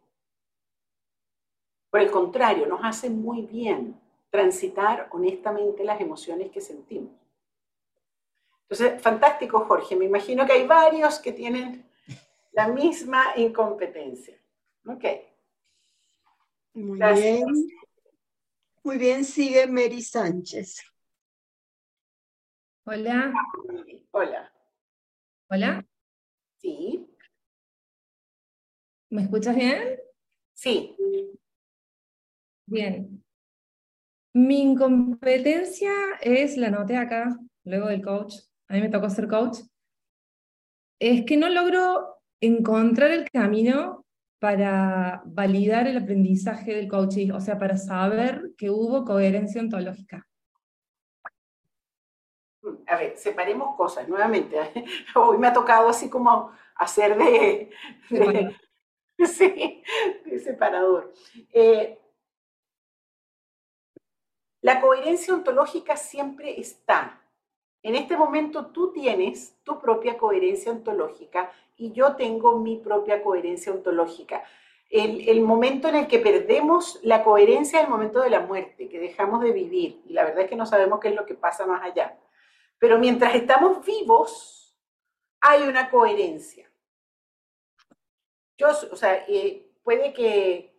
Por 1.89 2.01
el 2.01 2.12
contrario, 2.12 2.68
nos 2.68 2.82
hace 2.84 3.10
muy 3.10 3.42
bien 3.42 4.00
transitar 4.30 5.10
honestamente 5.12 5.84
las 5.84 6.00
emociones 6.00 6.51
que 6.51 6.62
sentimos. 6.62 7.12
Entonces, 8.70 9.01
fantástico, 9.01 9.62
Jorge. 9.62 9.96
Me 9.96 10.06
imagino 10.06 10.46
que 10.46 10.54
hay 10.54 10.68
varios 10.68 11.18
que 11.18 11.32
tienen 11.32 11.89
la 12.51 12.68
misma 12.68 13.34
incompetencia. 13.36 14.38
Ok. 14.86 15.06
Muy 16.78 17.00
bien. 17.00 17.44
Muy 18.84 18.98
bien, 19.00 19.26
sigue 19.26 19.66
Mary 19.66 20.00
Sánchez. 20.00 20.80
Hola. 22.86 23.34
Hola. 24.12 24.54
Hola. 25.50 25.86
Sí. 26.58 27.10
¿Me 29.10 29.24
escuchas 29.24 29.56
bien? 29.56 30.00
Sí. 30.54 30.96
Bien. 32.68 33.24
Mi 34.34 34.62
incompetencia 34.62 35.92
es, 36.22 36.58
la 36.58 36.70
noté 36.70 36.96
acá, 36.96 37.40
luego 37.64 37.88
del 37.88 38.04
coach, 38.04 38.36
a 38.68 38.76
mí 38.76 38.82
me 38.82 38.90
tocó 38.90 39.10
ser 39.10 39.28
coach, 39.28 39.62
es 41.00 41.26
que 41.26 41.38
no 41.38 41.50
logro 41.50 42.22
encontrar 42.40 43.10
el 43.10 43.28
camino 43.32 44.06
para 44.39 45.24
validar 45.25 45.88
el 45.88 45.98
aprendizaje 45.98 46.75
del 46.75 46.88
coaching, 46.88 47.32
o 47.32 47.41
sea, 47.41 47.58
para 47.58 47.77
saber 47.77 48.51
que 48.58 48.70
hubo 48.70 49.03
coherencia 49.03 49.62
ontológica? 49.62 50.27
A 52.88 52.98
ver, 52.98 53.17
separemos 53.17 53.75
cosas 53.75 54.08
nuevamente. 54.08 54.58
Hoy 55.15 55.38
me 55.38 55.48
ha 55.48 55.53
tocado 55.53 55.89
así 55.89 56.10
como 56.10 56.51
hacer 56.75 57.17
de, 57.17 57.72
sí, 59.25 59.84
de 60.25 60.39
separador. 60.39 61.13
Eh, 61.51 62.00
la 64.62 64.82
coherencia 64.82 65.34
ontológica 65.34 65.96
siempre 65.96 66.60
está. 66.60 67.22
En 67.84 67.96
este 67.96 68.18
momento 68.18 68.68
tú 68.68 68.92
tienes 68.92 69.56
tu 69.64 69.80
propia 69.80 70.18
coherencia 70.18 70.72
ontológica 70.72 71.52
y 71.78 71.92
yo 71.92 72.16
tengo 72.16 72.58
mi 72.60 72.78
propia 72.78 73.24
coherencia 73.24 73.72
ontológica. 73.72 74.44
El, 74.90 75.42
momento 75.42 75.90
en 75.90 75.96
el 75.96 76.08
que 76.08 76.20
perdemos 76.20 77.00
la 77.04 77.24
coherencia 77.24 77.80
es 77.80 77.86
el 77.86 77.92
momento 77.92 78.22
de 78.22 78.30
la 78.30 78.40
muerte, 78.40 78.88
que 78.88 79.00
dejamos 79.00 79.42
de 79.42 79.52
vivir. 79.52 80.02
Y 80.08 80.14
la 80.14 80.24
verdad 80.24 80.44
es 80.44 80.50
que 80.50 80.56
no 80.56 80.66
sabemos 80.66 81.00
qué 81.00 81.10
es 81.10 81.16
lo 81.16 81.26
que 81.26 81.36
pasa 81.36 81.66
más 81.66 81.84
allá. 81.84 82.18
Pero 82.80 82.98
mientras 82.98 83.36
estamos 83.36 83.86
vivos, 83.86 84.78
hay 85.42 85.64
una 85.64 85.90
coherencia. 85.90 86.72
Yo, 88.58 88.70
o 88.70 88.96
sea, 88.96 89.26
eh, 89.28 89.70
puede 89.84 90.14
que 90.14 90.74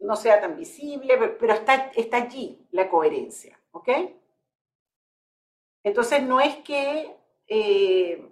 no 0.00 0.16
sea 0.16 0.40
tan 0.40 0.56
visible, 0.56 1.16
pero 1.38 1.54
está, 1.54 1.92
está 1.94 2.18
allí 2.18 2.66
la 2.72 2.90
coherencia, 2.90 3.58
¿ok? 3.70 3.88
Entonces 5.84 6.22
no 6.22 6.40
es 6.40 6.56
que 6.58 7.16
eh, 7.46 8.28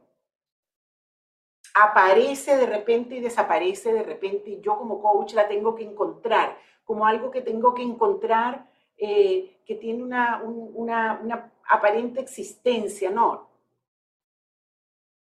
aparece 1.75 2.57
de 2.57 2.67
repente 2.67 3.17
y 3.17 3.21
desaparece 3.21 3.93
de 3.93 4.03
repente 4.03 4.51
y 4.51 4.61
yo 4.61 4.79
como 4.79 5.01
coach 5.01 5.35
la 5.35 5.49
tengo 5.49 5.75
que 5.75 5.85
encontrar, 5.85 6.57
como 6.85 7.07
algo 7.07 7.31
que 7.31 7.41
tengo 7.41 7.75
que 7.75 7.83
encontrar 7.83 8.69
eh, 8.97 9.61
que 9.65 9.75
tiene 9.77 10.03
una, 10.03 10.43
una 10.43 11.53
aparente 11.69 12.21
existencia, 12.21 13.11
no. 13.11 13.49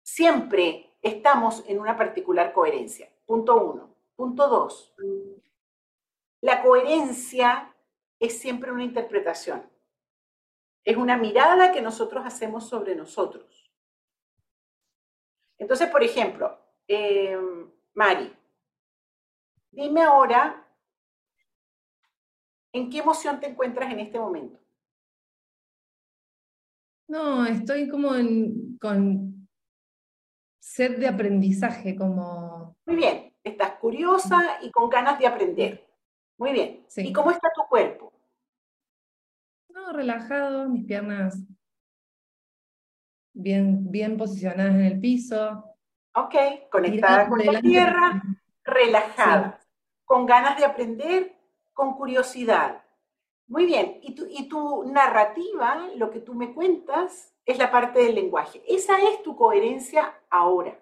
Siempre 0.04 0.92
estamos 1.02 1.64
en 1.68 1.80
una 1.80 1.98
particular 1.98 2.54
coherencia. 2.54 3.10
Punto 3.26 3.56
uno. 3.58 3.90
Punto 4.16 4.48
dos. 4.48 4.94
La 6.42 6.62
coherencia 6.62 7.74
es 8.20 8.38
siempre 8.40 8.72
una 8.72 8.84
interpretación. 8.84 9.68
Es 10.86 10.96
una 10.96 11.18
mirada 11.18 11.72
que 11.72 11.82
nosotros 11.82 12.24
hacemos 12.25 12.70
sobre 12.70 12.96
nosotros. 12.96 13.74
Entonces, 15.58 15.89
por 15.89 16.04
ejemplo, 16.04 16.58
eh, 16.88 17.36
Mari, 17.96 18.32
dime 19.72 20.04
ahora, 20.04 20.63
¿en 22.72 22.89
qué 22.89 23.00
emoción 23.00 23.39
te 23.39 23.48
encuentras 23.48 23.92
en 23.92 24.00
este 24.00 24.20
momento? 24.20 24.60
No, 27.08 27.46
estoy 27.46 27.88
como 27.88 28.10
con 28.80 29.48
sed 30.60 31.00
de 31.00 31.08
aprendizaje, 31.08 31.96
como... 31.96 32.75
Muy 32.86 32.96
bien, 32.96 33.34
estás 33.44 33.74
curiosa 33.74 34.60
y 34.62 34.72
con 34.72 34.89
ganas 34.89 35.18
de 35.18 35.27
aprender. 35.27 35.88
Muy 36.38 36.51
bien. 36.51 36.86
¿Y 36.98 37.13
cómo 37.13 37.32
está 37.32 37.50
tu 37.56 37.63
cuerpo? 37.70 38.15
No, 39.75 39.91
relajado, 39.91 40.70
mis 40.70 40.86
piernas 40.86 41.38
bien, 43.34 43.91
bien 43.91 44.17
posicionadas 44.17 44.74
en 44.74 44.86
el 44.86 45.01
piso. 45.01 45.65
Ok, 46.15 46.34
conectada 46.72 47.27
con 47.27 47.46
la 47.46 47.60
tierra, 47.60 48.24
relajada, 48.63 49.60
con 50.05 50.25
ganas 50.25 50.58
de 50.58 50.63
aprender, 50.63 51.36
con 51.74 51.98
curiosidad. 51.98 52.86
Muy 53.48 53.65
bien, 53.65 54.00
y 54.01 54.15
tu, 54.15 54.25
y 54.29 54.48
tu 54.48 54.86
narrativa, 54.86 55.89
lo 55.98 56.10
que 56.10 56.22
tú 56.22 56.34
me 56.34 56.53
cuentas, 56.53 57.36
es 57.46 57.58
la 57.58 57.70
parte 57.70 58.00
del 58.00 58.15
lenguaje. 58.15 58.63
Esa 58.70 58.98
es 59.03 59.22
tu 59.24 59.36
coherencia 59.36 60.22
ahora, 60.29 60.79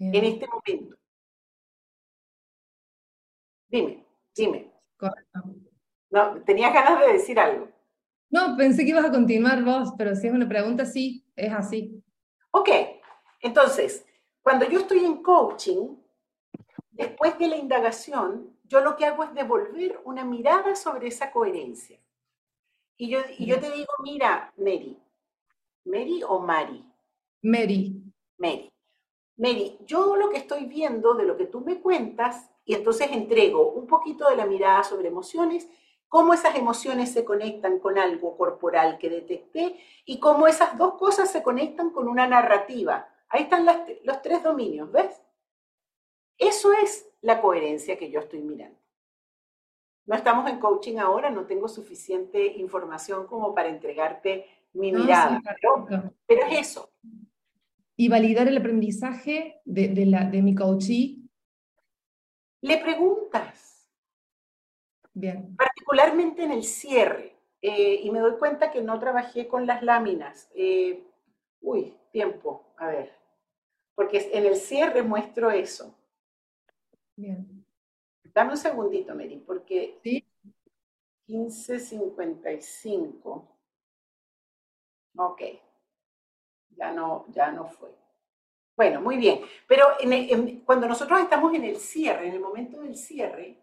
en 0.00 0.24
este 0.24 0.48
momento. 0.48 0.96
Dime, 3.68 4.04
dime. 4.34 4.72
Correcto. 4.96 5.71
No, 6.12 6.42
tenías 6.42 6.72
ganas 6.72 7.00
de 7.00 7.14
decir 7.14 7.40
algo. 7.40 7.68
No, 8.30 8.54
pensé 8.56 8.84
que 8.84 8.90
ibas 8.90 9.06
a 9.06 9.10
continuar 9.10 9.64
vos, 9.64 9.94
pero 9.96 10.14
si 10.14 10.26
es 10.26 10.32
una 10.32 10.48
pregunta, 10.48 10.84
sí, 10.84 11.24
es 11.34 11.52
así. 11.52 12.02
Ok, 12.50 12.68
entonces, 13.40 14.06
Cuando 14.42 14.68
yo 14.68 14.80
estoy 14.80 15.04
en 15.04 15.22
coaching, 15.22 15.96
después 16.90 17.38
de 17.38 17.46
la 17.46 17.56
indagación, 17.56 18.58
yo 18.64 18.80
lo 18.80 18.96
que 18.96 19.06
hago 19.06 19.22
es 19.22 19.32
devolver 19.34 20.00
una 20.04 20.24
mirada 20.24 20.74
sobre 20.74 21.06
esa 21.06 21.30
coherencia. 21.30 22.00
Y 22.96 23.08
yo, 23.08 23.20
y 23.38 23.46
yo 23.46 23.60
te 23.60 23.70
digo, 23.70 23.92
mira, 24.02 24.52
Mary, 24.56 24.98
Mary 25.84 26.22
o 26.26 26.40
Mari. 26.40 26.84
Mary. 27.42 28.02
Mary. 28.36 28.72
Mary, 29.36 29.78
yo 29.86 30.16
lo 30.16 30.28
que 30.28 30.38
estoy 30.38 30.66
viendo 30.66 31.14
de 31.14 31.24
lo 31.24 31.36
que 31.36 31.46
tú 31.46 31.60
me 31.60 31.80
cuentas, 31.80 32.50
y 32.64 32.74
entonces 32.74 33.12
entrego 33.12 33.70
un 33.70 33.86
poquito 33.86 34.28
de 34.28 34.36
la 34.36 34.46
mirada 34.46 34.82
sobre 34.82 35.06
emociones, 35.06 35.68
cómo 36.12 36.34
esas 36.34 36.56
emociones 36.56 37.10
se 37.10 37.24
conectan 37.24 37.78
con 37.78 37.96
algo 37.96 38.36
corporal 38.36 38.98
que 38.98 39.08
detecté 39.08 39.76
y 40.04 40.20
cómo 40.20 40.46
esas 40.46 40.76
dos 40.76 40.98
cosas 40.98 41.32
se 41.32 41.42
conectan 41.42 41.88
con 41.88 42.06
una 42.06 42.26
narrativa. 42.26 43.08
Ahí 43.30 43.44
están 43.44 43.64
los 44.04 44.20
tres 44.20 44.42
dominios, 44.42 44.92
¿ves? 44.92 45.22
Eso 46.36 46.70
es 46.74 47.08
la 47.22 47.40
coherencia 47.40 47.96
que 47.96 48.10
yo 48.10 48.20
estoy 48.20 48.42
mirando. 48.42 48.78
No 50.04 50.14
estamos 50.14 50.50
en 50.50 50.60
coaching 50.60 50.98
ahora, 50.98 51.30
no 51.30 51.46
tengo 51.46 51.66
suficiente 51.66 52.44
información 52.58 53.26
como 53.26 53.54
para 53.54 53.70
entregarte 53.70 54.44
mi 54.74 54.92
mirada, 54.92 55.40
pero, 56.26 56.42
es 56.42 56.58
eso. 56.60 56.92
Y 57.96 58.10
validar 58.10 58.48
el 58.48 58.58
aprendizaje 58.58 59.62
de, 59.64 60.04
la, 60.04 60.26
de 60.26 60.42
mi 60.42 60.54
coachee. 60.54 61.22
Le 62.60 62.76
preguntas. 62.82 63.71
Bien. 65.14 65.56
Particularmente 65.56 66.44
en 66.44 66.52
el 66.52 66.64
cierre. 66.64 67.36
Eh, 67.60 68.00
y 68.02 68.10
me 68.10 68.20
doy 68.20 68.38
cuenta 68.38 68.70
que 68.70 68.80
no 68.82 68.98
trabajé 68.98 69.46
con 69.46 69.66
las 69.66 69.82
láminas. 69.82 70.50
Eh, 70.54 71.04
uy, 71.60 71.94
tiempo, 72.10 72.72
a 72.76 72.86
ver. 72.88 73.12
Porque 73.94 74.30
en 74.32 74.46
el 74.46 74.56
cierre 74.56 75.02
muestro 75.02 75.50
eso. 75.50 75.94
Bien. 77.14 77.62
Dame 78.34 78.52
un 78.52 78.56
segundito, 78.56 79.14
Mary, 79.14 79.36
porque 79.46 80.00
¿Sí? 80.02 80.26
1555. 81.26 83.48
Ok, 85.14 85.42
ya 86.70 86.90
no, 86.92 87.26
ya 87.28 87.52
no 87.52 87.68
fue. 87.68 87.94
Bueno, 88.74 89.02
muy 89.02 89.18
bien. 89.18 89.42
Pero 89.68 89.84
cuando 90.64 90.88
nosotros 90.88 91.20
estamos 91.20 91.52
en 91.54 91.64
el 91.64 91.76
cierre, 91.76 92.28
en 92.28 92.34
el 92.34 92.40
momento 92.40 92.80
del 92.80 92.96
cierre, 92.96 93.58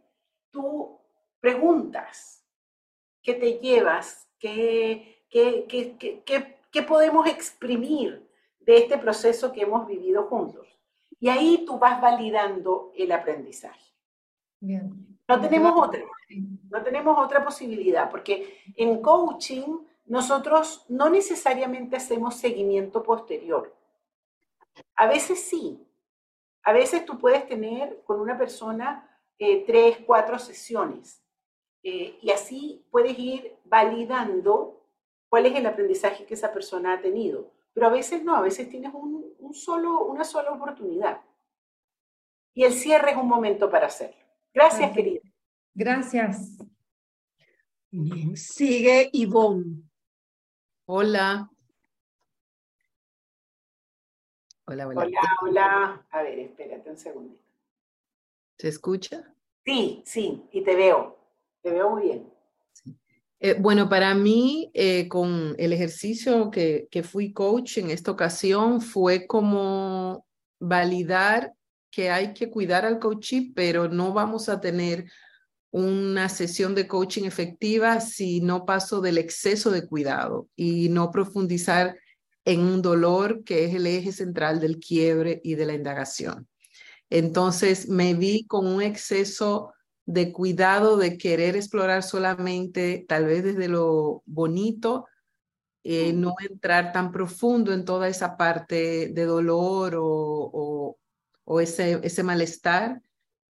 tú 0.52 0.99
preguntas 1.40 2.46
qué 3.22 3.34
te 3.34 3.60
llevas, 3.60 4.28
qué, 4.40 5.26
qué, 5.30 5.66
qué, 6.26 6.58
qué, 6.72 6.84
podemos 6.84 7.28
exprimir 7.28 8.28
de 8.60 8.78
este 8.78 8.98
proceso 8.98 9.52
que 9.52 9.62
hemos 9.62 9.88
vivido 9.88 10.24
juntos. 10.24 10.68
Y 11.20 11.30
ahí 11.30 11.64
tú 11.66 11.78
vas 11.78 12.02
validando 12.02 12.92
el 12.96 13.12
aprendizaje. 13.12 13.94
Bien. 14.60 15.18
No 15.28 15.40
tenemos 15.40 15.74
otra, 15.76 16.02
no 16.70 16.82
tenemos 16.82 17.18
otra 17.24 17.44
posibilidad, 17.44 18.10
porque 18.10 18.62
en 18.76 19.02
coaching 19.02 19.80
nosotros 20.06 20.86
no 20.90 21.10
necesariamente 21.10 21.98
hacemos 21.98 22.36
seguimiento 22.36 23.04
posterior. 23.04 23.76
A 24.96 25.08
veces 25.08 25.44
sí. 25.44 25.86
A 26.64 26.74
veces 26.74 27.06
tú 27.06 27.20
puedes 27.20 27.48
tener 27.48 28.02
con 28.06 28.20
una 28.20 28.38
persona 28.38 29.08
eh, 29.38 29.64
tres, 29.66 30.00
cuatro 30.06 30.40
sesiones 30.40 31.24
eh, 31.84 32.18
y 32.22 32.32
así 32.32 32.86
puedes 32.92 33.18
ir 33.18 33.56
validando 33.66 34.86
cuál 35.30 35.46
es 35.46 35.56
el 35.56 35.66
aprendizaje 35.66 36.26
que 36.26 36.34
esa 36.34 36.52
persona 36.52 36.94
ha 36.94 37.02
tenido. 37.02 37.52
Pero 37.74 37.88
a 37.88 37.92
veces 37.92 38.24
no, 38.24 38.36
a 38.36 38.42
veces 38.42 38.70
tienes 38.70 38.94
un, 38.94 39.54
solo, 39.54 40.06
una 40.06 40.24
sola 40.24 40.52
oportunidad. 40.52 41.22
Y 42.54 42.64
el 42.64 42.74
cierre 42.74 43.12
es 43.12 43.18
un 43.18 43.28
momento 43.28 43.70
para 43.70 43.88
hacerlo. 43.88 44.18
Gracias, 44.54 44.92
querida. 44.92 45.22
Gracias. 45.74 46.58
Bien, 47.92 48.36
sigue 48.36 49.10
Ivonne. 49.14 49.84
Hola. 50.86 51.50
Hola, 54.66 54.88
hola. 54.88 55.02
Hola, 55.02 55.22
hola. 55.42 56.08
A 56.12 56.22
ver, 56.24 56.40
espérate 56.40 56.90
un 56.90 56.98
segundito. 56.98 57.44
¿Se 58.58 58.68
escucha? 58.68 59.34
Sí, 59.64 60.04
sí, 60.06 60.48
y 60.52 60.62
te 60.64 60.76
veo. 60.76 61.19
Te 61.62 61.72
veo 61.72 61.90
muy 61.90 62.04
bien. 62.04 62.30
Eh, 63.42 63.56
bueno, 63.58 63.88
para 63.88 64.14
mí, 64.16 64.70
eh, 64.74 65.08
con 65.08 65.56
el 65.58 65.72
ejercicio 65.72 66.52
que, 66.52 66.88
que 66.92 67.04
fui 67.04 67.32
coach 67.32 67.78
en 67.78 67.90
esta 67.90 68.12
ocasión, 68.12 68.82
fue 68.82 69.28
como 69.28 70.26
validar 70.60 71.54
que 71.90 72.10
hay 72.10 72.34
que 72.34 72.50
cuidar 72.50 72.86
al 72.86 73.00
coachee, 73.00 73.52
pero 73.56 73.88
no 73.88 74.14
vamos 74.14 74.50
a 74.50 74.60
tener 74.60 75.06
una 75.72 76.30
sesión 76.30 76.76
de 76.76 76.88
coaching 76.88 77.24
efectiva 77.24 78.00
si 78.02 78.42
no 78.42 78.66
paso 78.66 79.02
del 79.02 79.18
exceso 79.18 79.70
de 79.70 79.86
cuidado 79.86 80.48
y 80.56 80.90
no 80.90 81.12
profundizar 81.12 81.98
en 82.46 82.62
un 82.62 82.82
dolor 82.82 83.44
que 83.44 83.66
es 83.66 83.76
el 83.76 83.86
eje 83.86 84.12
central 84.12 84.60
del 84.60 84.80
quiebre 84.80 85.40
y 85.44 85.56
de 85.56 85.66
la 85.66 85.74
indagación. 85.74 86.48
Entonces 87.10 87.88
me 87.88 88.14
vi 88.14 88.46
con 88.46 88.68
un 88.68 88.82
exceso 88.82 89.74
de 90.10 90.32
cuidado 90.32 90.98
de 90.98 91.20
querer 91.20 91.56
explorar 91.56 92.02
solamente, 92.02 93.06
tal 93.08 93.28
vez 93.28 93.44
desde 93.44 93.68
lo 93.68 94.24
bonito, 94.26 95.06
eh, 95.84 96.14
no 96.14 96.34
entrar 96.50 96.92
tan 96.92 97.12
profundo 97.12 97.74
en 97.74 97.86
toda 97.86 98.08
esa 98.08 98.36
parte 98.36 99.10
de 99.10 99.26
dolor 99.26 99.94
o, 100.00 100.98
o, 101.46 101.62
ese, 101.62 102.00
ese 102.02 102.24
malestar. 102.24 103.04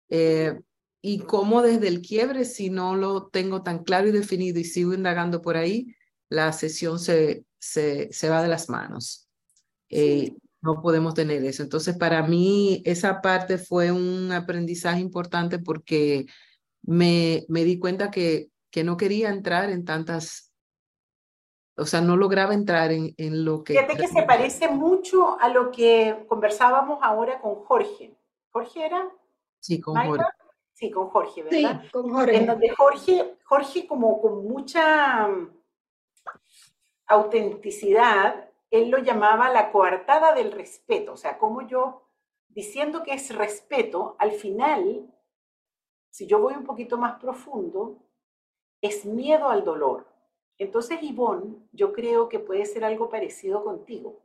Eh, 0.09 0.59
y 0.99 1.19
cómo 1.19 1.61
desde 1.61 1.89
el 1.89 2.01
quiebre, 2.01 2.43
si 2.43 2.71
no 2.71 2.95
lo 2.95 3.27
tengo 3.27 3.61
tan 3.61 3.83
claro 3.83 4.07
y 4.07 4.11
definido 4.11 4.59
y 4.59 4.63
sigo 4.63 4.95
indagando 4.95 5.43
por 5.43 5.57
ahí, 5.57 5.93
la 6.27 6.51
sesión 6.53 6.97
se, 6.97 7.45
se, 7.59 8.11
se 8.11 8.29
va 8.29 8.41
de 8.41 8.47
las 8.47 8.67
manos. 8.67 9.29
Eh, 9.89 10.33
no 10.61 10.81
podemos 10.81 11.13
tener 11.13 11.45
eso. 11.45 11.61
Entonces, 11.61 11.95
para 11.95 12.23
mí, 12.23 12.81
esa 12.83 13.21
parte 13.21 13.59
fue 13.59 13.91
un 13.91 14.31
aprendizaje 14.31 14.99
importante 14.99 15.59
porque 15.59 16.25
me, 16.87 17.45
me 17.49 17.63
di 17.63 17.77
cuenta 17.77 18.09
que, 18.09 18.49
que 18.71 18.83
no 18.83 18.97
quería 18.97 19.29
entrar 19.29 19.69
en 19.69 19.85
tantas, 19.85 20.53
o 21.75 21.85
sea, 21.85 22.01
no 22.01 22.15
lograba 22.15 22.53
entrar 22.53 22.91
en, 22.91 23.13
en 23.17 23.45
lo 23.45 23.63
que... 23.63 23.73
Fíjate 23.73 23.97
que 23.97 24.07
se 24.07 24.23
parece 24.23 24.69
mucho 24.69 25.39
a 25.39 25.49
lo 25.49 25.69
que 25.69 26.25
conversábamos 26.27 26.99
ahora 27.03 27.39
con 27.41 27.55
Jorge. 27.55 28.15
¿Jorge 28.49 28.85
era? 28.85 29.07
Sí, 29.59 29.81
con 29.81 29.95
Jorge. 29.95 30.25
Sí, 30.73 30.91
con 30.91 31.09
Jorge, 31.09 31.43
¿verdad? 31.43 31.81
Sí, 31.83 31.89
con 31.89 32.09
Jorge. 32.09 32.37
En 32.37 32.45
donde 32.45 32.69
Jorge, 32.69 33.37
Jorge 33.43 33.85
como 33.85 34.21
con 34.21 34.47
mucha 34.47 35.27
mm, 35.27 35.51
autenticidad, 37.07 38.49
él 38.71 38.89
lo 38.89 38.99
llamaba 38.99 39.49
la 39.49 39.71
coartada 39.71 40.33
del 40.33 40.51
respeto, 40.51 41.13
o 41.13 41.17
sea, 41.17 41.37
como 41.37 41.67
yo, 41.67 42.07
diciendo 42.47 43.03
que 43.03 43.13
es 43.13 43.35
respeto, 43.35 44.15
al 44.19 44.31
final, 44.31 45.07
si 46.17 46.25
yo 46.25 46.39
voy 46.39 46.55
un 46.55 46.63
poquito 46.63 46.97
más 46.97 47.19
profundo, 47.19 47.99
es 48.81 49.05
miedo 49.05 49.49
al 49.49 49.63
dolor. 49.63 50.07
Entonces, 50.57 50.97
Ivonne, 51.03 51.57
yo 51.73 51.93
creo 51.93 52.27
que 52.27 52.39
puede 52.39 52.65
ser 52.65 52.83
algo 52.83 53.07
parecido 53.07 53.63
contigo, 53.63 54.19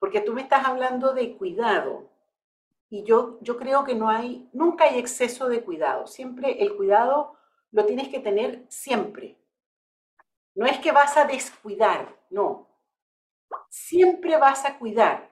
porque 0.00 0.20
tú 0.20 0.32
me 0.32 0.42
estás 0.42 0.66
hablando 0.66 1.14
de 1.14 1.36
cuidado, 1.36 2.08
y 2.90 3.04
yo, 3.04 3.38
yo 3.40 3.56
creo 3.56 3.84
que 3.84 3.94
no 3.94 4.08
hay, 4.08 4.48
nunca 4.52 4.86
hay 4.86 4.98
exceso 4.98 5.48
de 5.48 5.62
cuidado. 5.62 6.08
Siempre 6.08 6.60
el 6.60 6.74
cuidado 6.76 7.36
lo 7.70 7.86
tienes 7.86 8.08
que 8.08 8.18
tener 8.18 8.64
siempre. 8.68 9.38
No 10.56 10.66
es 10.66 10.80
que 10.80 10.90
vas 10.90 11.16
a 11.16 11.24
descuidar, 11.24 12.18
no. 12.30 12.66
Siempre 13.68 14.38
vas 14.38 14.64
a 14.64 14.76
cuidar. 14.76 15.30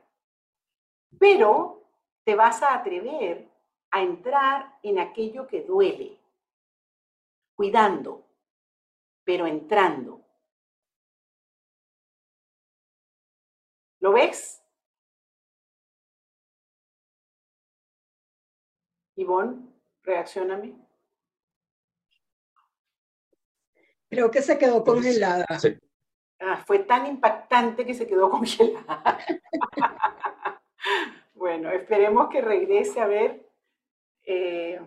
Pero 1.19 1.83
te 2.23 2.37
vas 2.37 2.63
a 2.63 2.75
atrever 2.75 3.52
a 3.93 4.03
entrar 4.03 4.79
en 4.83 4.99
aquello 4.99 5.47
que 5.47 5.63
duele. 5.63 6.19
Cuidando, 7.55 8.27
pero 9.23 9.47
entrando. 9.47 10.21
¿Lo 14.01 14.13
ves? 14.13 14.61
Ivonne, 19.15 19.69
reaccioname. 20.03 20.75
Creo 24.09 24.31
que 24.31 24.43
se 24.43 24.59
quedó 24.59 24.83
congelada. 24.83 25.47
Ah, 26.41 26.65
fue 26.67 26.81
tan 26.81 27.07
impactante 27.07 27.87
que 27.87 27.95
se 27.95 28.07
quedó 28.07 28.29
congelada. 28.31 29.19
bueno, 31.35 31.71
esperemos 31.71 32.29
que 32.31 32.41
regrese 32.41 33.01
a 33.01 33.07
ver. 33.07 33.52
Eh, 34.25 34.81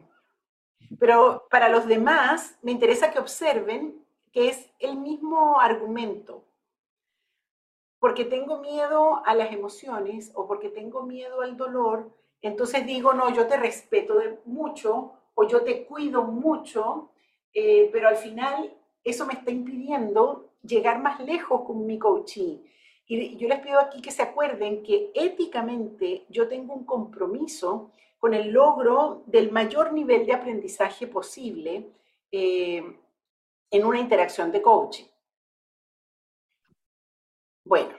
pero 0.99 1.47
para 1.49 1.69
los 1.69 1.87
demás, 1.87 2.57
me 2.61 2.71
interesa 2.71 3.11
que 3.11 3.19
observen 3.19 4.05
que 4.31 4.49
es 4.49 4.69
el 4.79 4.97
mismo 4.97 5.59
argumento. 5.59 6.43
porque 7.99 8.25
tengo 8.25 8.59
miedo 8.59 9.25
a 9.25 9.33
las 9.33 9.51
emociones 9.51 10.31
o 10.35 10.45
porque 10.47 10.69
tengo 10.69 11.03
miedo 11.03 11.41
al 11.41 11.57
dolor, 11.57 12.11
entonces 12.41 12.85
digo, 12.85 13.13
no, 13.13 13.33
yo 13.33 13.47
te 13.47 13.57
respeto 13.57 14.19
de 14.19 14.37
mucho 14.45 15.13
o 15.33 15.47
yo 15.47 15.63
te 15.63 15.85
cuido 15.85 16.23
mucho, 16.23 17.09
eh, 17.51 17.89
pero 17.91 18.07
al 18.07 18.17
final 18.17 18.71
eso 19.03 19.25
me 19.25 19.33
está 19.33 19.49
impidiendo 19.49 20.51
llegar 20.61 21.01
más 21.01 21.19
lejos 21.19 21.61
con 21.61 21.85
mi 21.87 21.97
coaching. 21.97 22.59
Y 23.07 23.37
yo 23.37 23.47
les 23.47 23.59
pido 23.59 23.79
aquí 23.79 24.01
que 24.01 24.11
se 24.11 24.21
acuerden 24.21 24.83
que 24.83 25.11
éticamente 25.15 26.25
yo 26.29 26.47
tengo 26.47 26.75
un 26.75 26.85
compromiso 26.85 27.91
con 28.25 28.33
el 28.33 28.51
logro 28.51 29.21
del 29.27 29.51
mayor 29.51 29.93
nivel 29.93 30.25
de 30.25 30.33
aprendizaje 30.33 31.05
posible 31.05 31.91
eh, 32.31 32.83
en 33.69 33.85
una 33.85 33.99
interacción 33.99 34.51
de 34.51 34.63
coaching. 34.63 35.05
Bueno, 37.63 37.95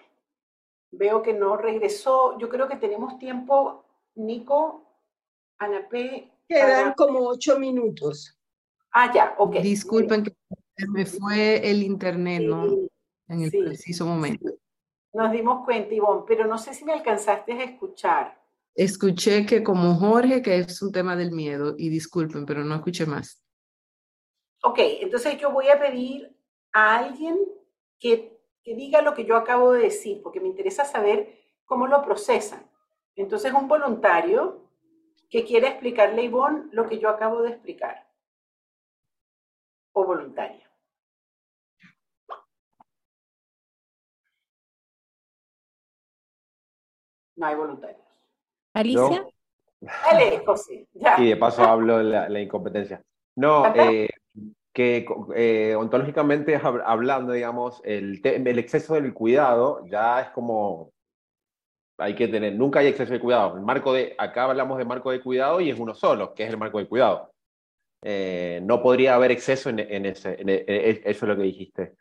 veo 0.90 1.22
que 1.22 1.32
no 1.32 1.56
regresó. 1.56 2.36
Yo 2.40 2.48
creo 2.48 2.66
que 2.66 2.74
tenemos 2.74 3.20
tiempo, 3.20 3.84
Nico, 4.16 4.82
Ana 5.58 5.88
P. 5.88 6.28
Quedan 6.48 6.94
como 6.94 7.20
ocho 7.20 7.60
minutos. 7.60 8.36
Ah, 8.90 9.12
ya, 9.14 9.36
ok. 9.38 9.58
Disculpen 9.58 10.24
que 10.24 10.34
me 10.88 11.06
fue 11.06 11.70
el 11.70 11.84
internet, 11.84 12.42
¿no? 12.42 12.66
En 13.28 13.42
el 13.42 13.50
preciso 13.52 14.04
momento. 14.04 14.50
Nos 15.12 15.30
dimos 15.30 15.64
cuenta, 15.64 15.94
Ivonne, 15.94 16.24
pero 16.26 16.48
no 16.48 16.58
sé 16.58 16.74
si 16.74 16.84
me 16.84 16.94
alcanzaste 16.94 17.52
a 17.52 17.62
escuchar. 17.62 18.45
Escuché 18.76 19.46
que 19.46 19.64
como 19.64 19.94
Jorge, 19.94 20.42
que 20.42 20.58
es 20.58 20.82
un 20.82 20.92
tema 20.92 21.16
del 21.16 21.32
miedo, 21.32 21.74
y 21.78 21.88
disculpen, 21.88 22.44
pero 22.44 22.62
no 22.62 22.74
escuché 22.74 23.06
más. 23.06 23.42
Ok, 24.62 24.78
entonces 25.00 25.38
yo 25.38 25.50
voy 25.50 25.68
a 25.68 25.80
pedir 25.80 26.36
a 26.72 26.98
alguien 26.98 27.38
que, 27.98 28.38
que 28.62 28.74
diga 28.74 29.00
lo 29.00 29.14
que 29.14 29.24
yo 29.24 29.36
acabo 29.36 29.72
de 29.72 29.80
decir, 29.80 30.20
porque 30.22 30.40
me 30.40 30.48
interesa 30.48 30.84
saber 30.84 31.40
cómo 31.64 31.86
lo 31.86 32.02
procesan. 32.02 32.70
Entonces, 33.14 33.54
un 33.54 33.66
voluntario 33.66 34.68
que 35.30 35.44
quiera 35.44 35.68
explicarle 35.68 36.20
a 36.20 36.24
Ivonne 36.24 36.68
lo 36.72 36.86
que 36.86 36.98
yo 36.98 37.08
acabo 37.08 37.40
de 37.40 37.50
explicar. 37.50 38.06
O 39.92 40.04
voluntaria. 40.04 40.70
No 47.36 47.46
hay 47.46 47.54
voluntarios. 47.54 48.05
Alicia. 48.76 49.26
Dale, 49.80 50.42
José. 50.44 50.86
Ya. 50.92 51.16
Y 51.18 51.28
de 51.30 51.36
paso 51.36 51.62
hablo 51.62 51.98
de 51.98 52.04
la, 52.04 52.40
incompetencia. 52.40 53.02
No, 53.36 53.72
eh, 53.74 54.08
que 54.72 55.06
eh, 55.34 55.74
ontológicamente 55.74 56.60
hablando, 56.62 57.32
digamos, 57.32 57.80
el, 57.84 58.20
el 58.24 58.58
exceso 58.58 58.94
del 58.94 59.14
cuidado 59.14 59.84
ya 59.86 60.20
es 60.20 60.30
como 60.30 60.92
hay 61.98 62.14
que 62.14 62.28
tener, 62.28 62.54
nunca 62.54 62.80
hay 62.80 62.88
exceso 62.88 63.12
de 63.12 63.20
cuidado. 63.20 63.56
El 63.56 63.62
marco 63.62 63.92
de, 63.92 64.14
acá 64.18 64.44
hablamos 64.44 64.78
de 64.78 64.84
marco 64.84 65.10
de 65.10 65.20
cuidado 65.20 65.60
y 65.60 65.70
es 65.70 65.78
uno 65.78 65.94
solo, 65.94 66.34
que 66.34 66.44
es 66.44 66.50
el 66.50 66.58
marco 66.58 66.78
de 66.78 66.86
cuidado. 66.86 67.32
Eh, 68.02 68.60
no 68.62 68.82
podría 68.82 69.14
haber 69.14 69.30
exceso 69.30 69.70
en, 69.70 70.06
ese, 70.06 70.36
eso 70.38 71.00
es 71.04 71.22
lo 71.22 71.36
que 71.36 71.42
dijiste. 71.42 71.94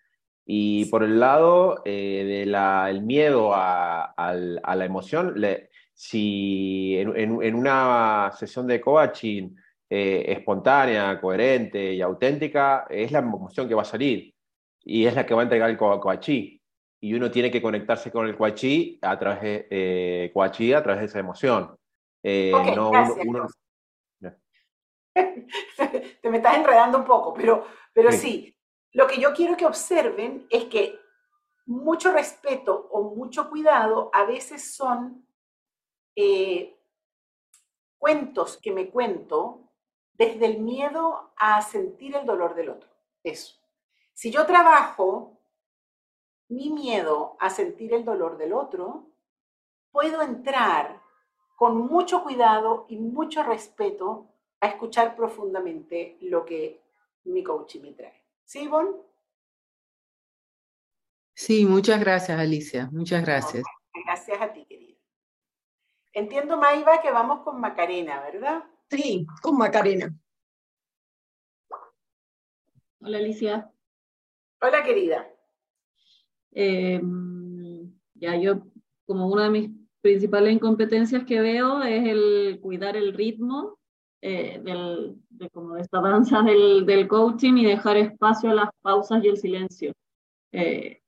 Y 0.46 0.86
por 0.86 1.04
el 1.04 1.20
lado 1.20 1.82
eh, 1.86 2.46
del 2.46 3.02
miedo 3.02 3.52
a, 3.54 4.14
la 4.18 4.86
emoción, 4.86 5.36
si 5.96 6.98
en, 6.98 7.56
una 7.56 8.32
sesión 8.38 8.68
de 8.68 8.80
coaching 8.82 9.56
eh, 9.90 10.26
espontánea, 10.28 11.20
coherente 11.20 11.94
y 11.94 12.02
auténtica, 12.02 12.86
es 12.90 13.12
la 13.12 13.20
emoción 13.20 13.68
que 13.68 13.74
va 13.74 13.82
a 13.84 13.86
salir 13.86 14.34
y 14.84 15.06
es 15.06 15.16
la 15.16 15.26
que 15.26 15.34
va 15.34 15.42
a 15.42 15.44
entregar 15.44 15.70
el 15.70 15.78
coachí. 15.78 16.62
Y 17.02 17.14
uno 17.14 17.32
tiene 17.32 17.50
que 17.50 17.62
conectarse 17.62 18.12
con 18.12 18.28
el 18.28 18.36
coachí 18.36 19.00
a 19.02 19.18
través 19.18 19.42
de, 19.42 19.68
eh, 19.70 20.32
a 20.76 20.84
través 20.84 21.00
de 21.00 21.06
esa 21.06 21.20
emoción. 21.20 21.76
Eh, 22.22 22.52
no, 22.76 22.92
Te 25.14 26.30
me 26.30 26.38
estás 26.38 26.58
enredando 26.58 26.98
un 26.98 27.06
poco, 27.06 27.34
pero, 27.34 27.66
pero 27.94 28.12
sí 28.12 28.56
lo 28.96 29.08
que 29.08 29.20
yo 29.20 29.34
quiero 29.34 29.58
que 29.58 29.66
observen 29.66 30.48
es 30.50 30.66
que 30.66 30.98
mucho 31.66 32.14
respeto 32.14 32.88
o 32.92 33.14
mucho 33.14 33.50
cuidado 33.50 34.10
a 34.14 34.24
veces 34.24 34.74
son 34.74 35.28
eh, 36.16 36.78
cuentos 37.98 38.58
que 38.58 38.72
me 38.72 38.90
cuento 38.90 39.62
desde 40.14 40.46
el 40.46 40.60
miedo 40.60 41.34
a 41.38 41.62
sentir 41.62 42.16
el 42.16 42.26
dolor 42.26 42.56
del 42.56 42.70
otro. 42.70 42.90
Eso. 43.24 43.56
Si 44.14 44.32
yo 44.32 44.46
trabajo 44.46 45.40
mi 46.50 46.70
miedo 46.70 47.36
a 47.40 47.50
sentir 47.50 47.94
el 47.94 48.06
dolor 48.06 48.38
del 48.38 48.54
otro, 48.54 49.08
puedo 49.92 50.22
entrar 50.22 51.02
con 51.56 51.78
mucho 51.78 52.24
cuidado 52.24 52.86
y 52.90 52.98
mucho 52.98 53.44
respeto 53.44 54.28
a 54.62 54.68
escuchar 54.68 55.16
profundamente 55.16 56.18
lo 56.22 56.46
que 56.46 56.82
mi 57.26 57.44
coach 57.44 57.78
me 57.78 57.94
trae. 57.94 58.24
¿Sí, 58.44 58.64
Ivonne? 58.64 58.92
Sí, 61.34 61.66
muchas 61.66 62.00
gracias, 62.00 62.40
Alicia. 62.40 62.90
Muchas 62.92 63.24
gracias. 63.24 63.64
Gracias 64.06 64.42
a 64.42 64.54
ti. 64.54 64.65
Entiendo, 66.16 66.56
Maiva, 66.56 67.02
que 67.02 67.12
vamos 67.12 67.42
con 67.42 67.60
Macarena, 67.60 68.22
¿verdad? 68.22 68.64
Sí, 68.90 69.28
con 69.42 69.58
Macarena. 69.58 70.16
Hola, 73.02 73.18
Alicia. 73.18 73.70
Hola, 74.62 74.82
querida. 74.82 75.28
Em, 76.54 77.94
ya 78.14 78.38
yo, 78.38 78.62
como 79.06 79.28
una 79.28 79.44
de 79.44 79.50
mis 79.50 79.72
principales 80.00 80.54
incompetencias 80.54 81.26
que 81.26 81.42
veo 81.42 81.84
es 81.84 82.08
el 82.08 82.60
cuidar 82.62 82.96
el 82.96 83.14
ritmo 83.14 83.78
eh, 84.22 84.62
del, 84.64 85.18
de, 85.30 85.50
como 85.50 85.76
esta 85.76 86.00
danza 86.00 86.42
del, 86.44 86.86
del, 86.86 87.10
coaching 87.10 87.58
y 87.58 87.66
dejar 87.66 87.98
espacio 87.98 88.52
a 88.52 88.56
las 88.56 88.70
pausas 88.82 89.22
y 89.22 89.28
el 89.28 89.36
silencio. 89.36 89.92
Eh, 90.54 91.02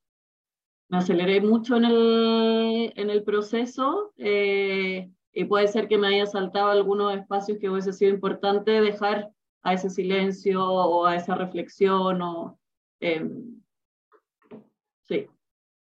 me 0.89 0.97
aceleré 0.97 1.41
mucho 1.41 1.75
en 1.75 1.85
el, 1.85 2.93
en 2.95 3.09
el 3.09 3.23
proceso 3.23 4.13
eh, 4.17 5.09
y 5.33 5.45
puede 5.45 5.67
ser 5.67 5.87
que 5.87 5.97
me 5.97 6.07
haya 6.07 6.25
saltado 6.25 6.69
algunos 6.69 7.15
espacios 7.15 7.57
que 7.59 7.69
hubiese 7.69 7.93
sido 7.93 8.11
importante 8.11 8.71
dejar 8.81 9.29
a 9.61 9.73
ese 9.73 9.89
silencio 9.89 10.63
o 10.63 11.05
a 11.05 11.15
esa 11.15 11.35
reflexión. 11.35 12.21
O, 12.21 12.57
em, 12.99 13.61
sí, 15.03 15.27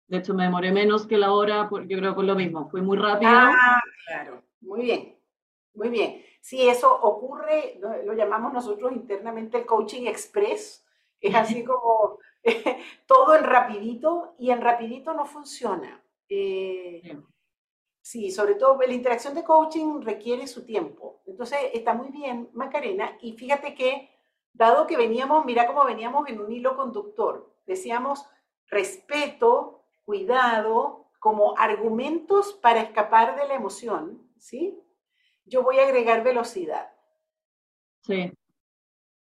de 0.08 0.18
hecho 0.18 0.34
me 0.34 0.44
demoré 0.44 0.72
menos 0.72 1.08
que 1.08 1.18
la 1.18 1.32
hora, 1.32 1.70
porque 1.70 1.98
creo 1.98 2.14
que 2.14 2.22
es 2.22 2.28
lo 2.28 2.36
mismo, 2.36 2.70
fui 2.70 2.82
muy 2.82 2.98
rápido. 2.98 3.32
Ah, 3.34 3.82
claro, 4.06 4.44
muy 4.60 4.82
bien, 4.82 5.18
muy 5.74 5.90
bien. 5.90 6.22
Si 6.42 6.68
eso 6.68 6.94
ocurre, 7.02 7.80
lo 8.04 8.14
llamamos 8.14 8.52
nosotros 8.52 8.92
internamente 8.92 9.60
el 9.60 9.66
coaching 9.66 10.08
express, 10.08 10.86
es 11.22 11.36
así 11.36 11.64
como 11.66 12.20
todo 13.06 13.36
en 13.36 13.44
rapidito 13.44 14.36
y 14.40 14.52
en 14.52 14.62
rapidito 14.62 15.14
no 15.14 15.26
funciona. 15.26 16.04
Eh, 16.28 17.18
sí, 18.02 18.32
sobre 18.32 18.56
todo 18.56 18.80
la 18.80 18.94
interacción 18.94 19.36
de 19.36 19.44
coaching 19.44 20.02
requiere 20.02 20.48
su 20.48 20.66
tiempo. 20.66 21.22
Entonces 21.26 21.60
está 21.74 21.94
muy 21.94 22.10
bien, 22.10 22.50
Macarena, 22.54 23.18
y 23.22 23.34
fíjate 23.34 23.76
que 23.76 24.10
dado 24.54 24.88
que 24.88 24.98
veníamos, 24.98 25.46
mira 25.46 25.68
cómo 25.68 25.86
veníamos 25.86 26.28
en 26.28 26.42
un 26.42 26.52
hilo 26.52 26.76
conductor, 26.76 27.56
decíamos 27.66 28.26
respeto, 28.68 29.86
cuidado, 30.04 31.12
como 31.20 31.58
argumentos 31.58 32.54
para 32.54 32.82
escapar 32.82 33.36
de 33.36 33.48
la 33.48 33.54
emoción, 33.54 34.28
¿sí? 34.38 34.82
Yo 35.46 35.62
voy 35.62 35.80
a 35.80 35.84
agregar 35.84 36.24
velocidad. 36.24 36.92
Sí. 38.02 38.32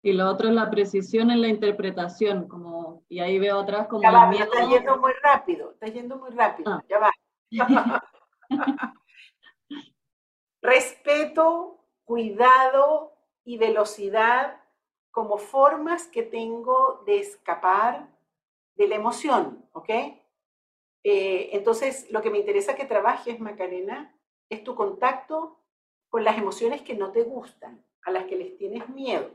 Y 0.05 0.13
lo 0.13 0.29
otro 0.29 0.49
es 0.49 0.55
la 0.55 0.71
precisión 0.71 1.31
en 1.31 1.41
la 1.41 1.49
interpretación, 1.49 2.47
como, 2.47 3.05
y 3.09 3.21
ahí 3.21 3.39
veo 3.39 3.61
atrás 3.61 3.87
como... 3.89 4.03
Ya 4.03 4.45
está 4.45 4.69
yendo 4.69 4.99
muy 4.99 5.13
rápido, 5.23 5.71
está 5.71 5.87
yendo 5.87 6.19
muy 6.19 6.31
rápido, 6.31 6.73
ah. 6.73 6.85
ya 6.87 6.99
va. 6.99 7.11
Respeto, 10.61 11.87
cuidado 12.05 13.15
y 13.45 13.57
velocidad 13.57 14.61
como 15.11 15.39
formas 15.39 16.07
que 16.07 16.23
tengo 16.23 17.03
de 17.07 17.21
escapar 17.21 18.07
de 18.75 18.89
la 18.89 18.97
emoción, 18.97 19.67
¿ok? 19.73 19.89
Eh, 21.03 21.49
entonces, 21.53 22.11
lo 22.11 22.21
que 22.21 22.29
me 22.29 22.41
interesa 22.41 22.75
que 22.75 22.85
trabajes, 22.85 23.41
Macarena, 23.41 24.15
es 24.51 24.63
tu 24.65 24.75
contacto 24.75 25.63
con 26.11 26.25
las 26.25 26.37
emociones 26.37 26.83
que 26.83 26.95
no 26.95 27.11
te 27.11 27.23
gustan, 27.23 27.83
a 28.05 28.11
las 28.11 28.25
que 28.25 28.37
les 28.37 28.55
tienes 28.59 28.87
miedo. 28.91 29.31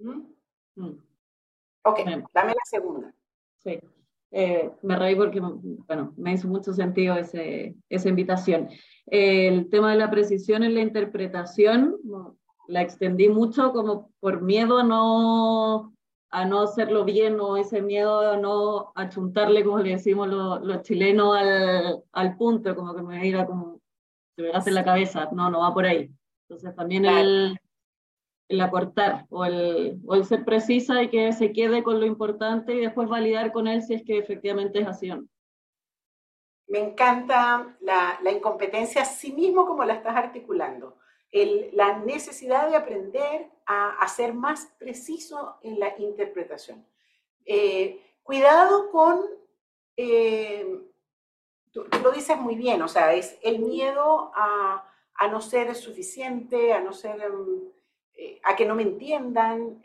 Mm. 0.00 0.98
Ok, 1.82 1.98
dame 2.34 2.52
la 2.52 2.64
segunda. 2.64 3.14
Sí, 3.58 3.78
eh, 4.30 4.70
me 4.82 4.96
reí 4.96 5.14
porque, 5.14 5.40
bueno, 5.40 6.14
me 6.16 6.32
hizo 6.32 6.48
mucho 6.48 6.72
sentido 6.72 7.16
ese, 7.16 7.74
esa 7.88 8.08
invitación. 8.08 8.68
el 9.06 9.68
tema 9.70 9.92
de 9.92 9.98
la 9.98 10.10
precisión 10.10 10.62
en 10.62 10.74
la 10.74 10.80
interpretación, 10.80 11.96
la 12.68 12.82
extendí 12.82 13.28
mucho 13.28 13.72
como 13.72 14.10
por 14.20 14.42
miedo 14.42 14.78
a 14.78 14.84
no, 14.84 15.94
a 16.30 16.44
no 16.44 16.60
hacerlo 16.60 17.04
bien 17.04 17.40
o 17.40 17.56
ese 17.56 17.82
miedo 17.82 18.20
a 18.20 18.36
no 18.36 18.92
achuntarle, 18.94 19.64
como 19.64 19.78
le 19.80 19.90
decimos 19.90 20.28
los, 20.28 20.82
chilenos, 20.82 21.36
al, 21.36 22.02
al, 22.12 22.36
punto, 22.36 22.76
como 22.76 22.94
que 22.94 23.02
me 23.02 23.20
diga 23.20 23.46
como, 23.46 23.80
se 24.36 24.42
me 24.42 24.50
hace 24.50 24.70
la 24.70 24.84
cabeza, 24.84 25.28
no, 25.32 25.50
no 25.50 25.60
va 25.60 25.74
por 25.74 25.86
ahí. 25.86 26.10
Entonces 26.48 26.74
también 26.76 27.04
el, 27.04 27.58
el, 28.50 28.60
acortar 28.60 29.26
o 29.30 29.44
el, 29.44 30.00
o 30.06 30.14
el 30.14 30.24
ser 30.24 30.44
precisa 30.44 31.02
y 31.02 31.08
que 31.08 31.32
se 31.32 31.52
quede 31.52 31.82
con 31.82 32.00
lo 32.00 32.06
importante 32.06 32.74
y 32.74 32.80
después 32.80 33.08
validar 33.08 33.52
con 33.52 33.66
él 33.66 33.82
si 33.82 33.94
es 33.94 34.04
que 34.04 34.18
efectivamente 34.18 34.80
es 34.80 34.86
así 34.86 35.10
o 35.10 35.16
no. 35.16 35.28
Me 36.66 36.78
encanta 36.78 37.76
la, 37.80 38.18
la 38.22 38.30
incompetencia, 38.30 39.04
sí 39.04 39.32
mismo 39.32 39.66
como 39.66 39.84
la 39.84 39.94
estás 39.94 40.14
articulando 40.14 40.96
la 41.32 41.98
necesidad 41.98 42.68
de 42.68 42.76
aprender 42.76 43.50
a, 43.66 44.06
ser 44.08 44.34
más 44.34 44.66
preciso 44.78 45.58
en 45.62 45.78
la 45.78 45.94
interpretación. 45.98 46.84
Eh, 47.44 48.02
cuidado 48.24 48.90
con, 48.90 49.20
eh, 49.96 50.80
tú, 51.70 51.86
lo 52.02 52.10
dices 52.10 52.36
muy 52.36 52.56
bien, 52.56 52.82
o 52.82 52.88
sea, 52.88 53.14
es 53.14 53.38
el 53.42 53.60
miedo 53.60 54.32
a, 54.34 54.86
no 55.30 55.40
ser 55.40 55.74
suficiente, 55.76 56.72
a 56.72 56.80
no 56.80 56.92
ser, 56.92 57.30
eh, 58.20 58.40
a 58.44 58.54
que 58.54 58.66
no 58.66 58.74
me 58.74 58.82
entiendan, 58.82 59.80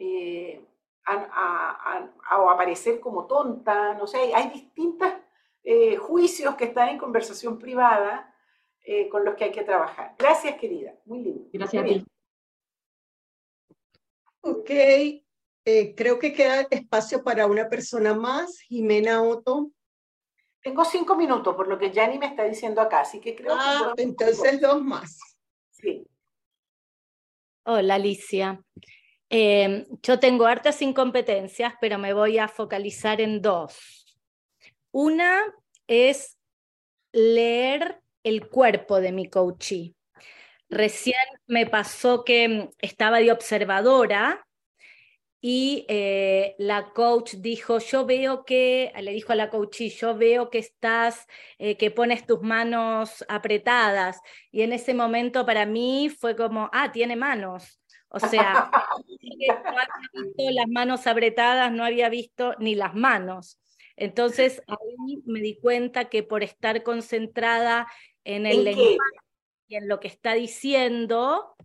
a, 1.06 2.10
a, 2.30 2.52
aparecer 2.52 3.00
como 3.00 3.26
tonta, 3.26 3.93
no 3.93 4.08
sé, 4.08 4.34
hay 4.34 4.50
distintos 4.50 5.12
juicios 6.00 6.56
que 6.56 6.65
están 6.65 6.89
en 6.89 6.98
conversación 7.00 7.58
privada 7.58 8.32
eh, 8.88 9.10
con 9.10 9.26
los 9.26 9.34
que 9.34 9.45
hay 9.45 9.52
que 9.52 9.63
trabajar. 9.63 10.13
Gracias, 10.17 10.58
querida. 10.60 10.93
Muy 11.06 11.24
lindo. 11.24 11.50
Gracias 11.52 11.84
a 11.84 11.88
ti. 11.88 12.06
Ok, 14.41 14.69
eh, 14.69 15.95
creo 15.98 16.19
que 16.19 16.34
queda 16.34 16.67
espacio 16.69 17.24
para 17.24 17.48
una 17.48 17.67
persona 17.67 18.13
más. 18.13 18.60
Jimena 18.60 19.24
Otto. 19.24 19.71
Tengo 20.62 20.86
cinco 20.86 21.15
minutos, 21.15 21.56
por 21.56 21.67
lo 21.67 21.80
que 21.80 21.91
Yanni 21.91 22.19
me 22.19 22.28
está 22.28 22.43
diciendo 22.43 22.80
acá, 22.80 23.02
así 23.02 23.19
que 23.19 23.36
creo 23.36 23.54
ah, 23.56 23.93
entonces 23.98 24.62
dos 24.62 24.84
más. 24.84 25.17
Hola, 27.67 27.95
Alicia. 27.95 28.62
Eh, 29.28 29.88
yo 30.04 30.19
tengo 30.19 30.45
hartas 30.45 30.84
incompetencias, 30.84 31.73
pero 31.82 31.97
me 31.97 32.13
voy 32.13 32.38
a 32.38 32.47
focalizar 32.47 33.21
en 33.21 33.41
dos. 33.41 34.06
Una 34.91 35.41
es 35.88 36.38
leer 37.12 38.01
el 38.21 38.47
cuerpo 38.49 39.01
de 39.01 39.12
mi 39.12 39.32
coachee. 39.32 39.95
Recién 40.69 41.15
me 41.47 41.65
pasó 41.65 42.23
que 42.23 42.47
mm, 42.47 42.69
estaba 42.82 43.17
de 43.17 43.32
observadora 43.32 44.45
y 45.48 45.86
eh, 45.90 46.56
la 46.58 46.92
coach 46.92 47.36
dijo, 47.36 47.78
yo 47.78 48.04
veo 48.04 48.46
que, 48.46 48.92
le 49.00 49.12
dijo 49.12 49.32
a 49.32 49.36
la 49.36 49.52
coachee, 49.52 49.92
yo 49.92 50.18
veo 50.18 50.50
que 50.50 50.58
estás, 50.58 51.28
eh, 51.60 51.78
que 51.78 51.92
pones 51.92 52.26
tus 52.26 52.42
manos 52.42 53.24
apretadas. 53.28 54.20
Y 54.50 54.64
en 54.64 54.74
ese 54.74 54.96
momento 54.96 55.46
para 55.46 55.68
mí 55.68 56.10
fue 56.10 56.36
como, 56.36 56.68
ah, 56.74 56.92
tiene 56.92 57.16
manos. 57.16 57.80
O 58.08 58.18
sea, 58.18 58.72
no 58.74 59.18
había 59.22 59.62
visto 60.14 60.52
las 60.52 60.68
manos 60.68 61.06
apretadas, 61.06 61.72
no 61.72 61.86
había 61.86 62.10
visto 62.10 62.56
ni 62.58 62.74
las 62.74 62.96
manos. 62.96 63.60
Entonces 63.98 64.64
ahí 64.66 65.22
me 65.28 65.42
di 65.42 65.60
cuenta 65.60 66.06
que 66.06 66.24
por 66.24 66.42
estar 66.42 66.82
concentrada 66.82 67.86
en 68.24 68.48
el 68.48 68.64
lenguaje 68.64 68.98
y 69.68 69.76
en 69.76 69.88
lo 69.90 70.00
que 70.00 70.08
está 70.08 70.34
diciendo, 70.34 71.56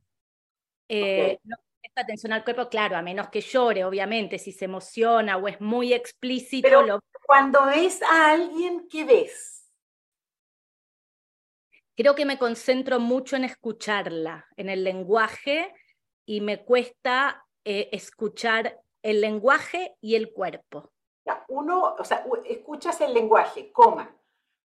eh, 0.87 1.38
no 1.45 1.57
presta 1.81 2.03
atención 2.03 2.33
al 2.33 2.45
cuerpo, 2.45 2.69
claro, 2.69 2.97
a 2.97 3.03
menos 3.03 3.29
que 3.29 3.40
llore, 3.40 3.85
obviamente, 3.85 4.38
si 4.38 4.53
se 4.53 4.66
emociona 4.66 5.37
o 5.37 5.49
es 5.49 5.61
muy 5.61 5.93
explícito. 5.93 6.69
Pero 6.69 7.01
cuando 7.27 7.66
ves 7.66 8.03
a 8.03 8.33
alguien, 8.33 8.88
¿qué 8.88 9.05
ves? 9.05 9.69
Creo 11.97 12.14
que 12.14 12.25
me 12.25 12.38
concentro 12.38 12.99
mucho 12.99 13.37
en 13.37 13.45
escucharla, 13.45 14.49
en 14.57 14.71
el 14.71 14.85
lenguaje, 14.85 15.75
y 16.25 16.40
me 16.40 16.64
cuesta 16.64 17.47
eh, 17.64 17.88
escuchar 17.93 18.81
el 19.03 19.21
lenguaje 19.21 19.97
y 20.01 20.14
el 20.14 20.33
cuerpo. 20.33 20.93
Uno, 21.49 21.95
o 21.99 22.05
sea, 22.05 22.25
escuchas 22.47 23.01
el 23.01 23.14
lenguaje, 23.14 23.71
coma, 23.71 24.16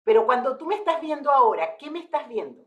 pero 0.03 0.25
cuando 0.25 0.57
tú 0.57 0.65
me 0.65 0.75
estás 0.75 1.01
viendo 1.01 1.31
ahora, 1.31 1.77
¿qué 1.77 1.89
me 1.89 1.99
estás 1.99 2.27
viendo? 2.29 2.63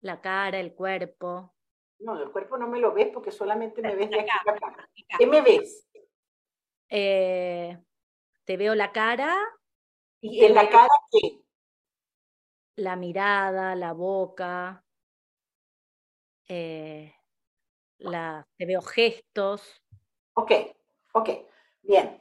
La 0.00 0.20
cara, 0.20 0.58
el 0.58 0.74
cuerpo. 0.74 1.52
No, 2.00 2.20
el 2.20 2.30
cuerpo 2.30 2.56
no 2.56 2.68
me 2.68 2.78
lo 2.78 2.92
ves 2.92 3.08
porque 3.12 3.30
solamente 3.30 3.82
me 3.82 3.94
ves 3.94 4.10
de 4.10 4.20
aquí 4.20 4.30
a 4.30 4.52
acá. 4.52 4.88
¿Qué 5.18 5.26
me 5.26 5.40
ves? 5.40 5.88
Eh, 6.88 7.76
te 8.44 8.56
veo 8.56 8.74
la 8.74 8.92
cara. 8.92 9.36
¿Y 10.20 10.44
en 10.44 10.54
la 10.54 10.68
cara 10.68 10.88
qué? 11.10 11.42
La 12.76 12.96
mirada, 12.96 13.74
la 13.74 13.92
boca. 13.92 14.84
Eh, 16.46 17.12
la, 17.98 18.46
te 18.56 18.64
veo 18.64 18.80
gestos. 18.80 19.82
Ok, 20.34 20.52
ok, 21.12 21.30
bien. 21.82 22.20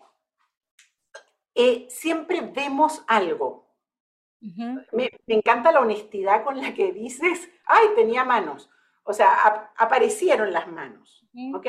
Eh, 1.53 1.87
siempre 1.89 2.41
vemos 2.41 3.03
algo. 3.07 3.67
me, 4.91 5.09
encanta 5.27 5.71
la 5.71 5.79
honestidad 5.79 6.43
con 6.43 6.59
la 6.59 6.73
que 6.73 6.91
dices, 6.91 7.49
ay, 7.65 7.87
tenía 7.95 8.25
manos. 8.25 8.69
O 9.07 9.13
sea, 9.13 9.71
aparecieron 9.77 10.51
las 10.51 10.67
manos. 10.67 11.25
¿Ok? 11.55 11.65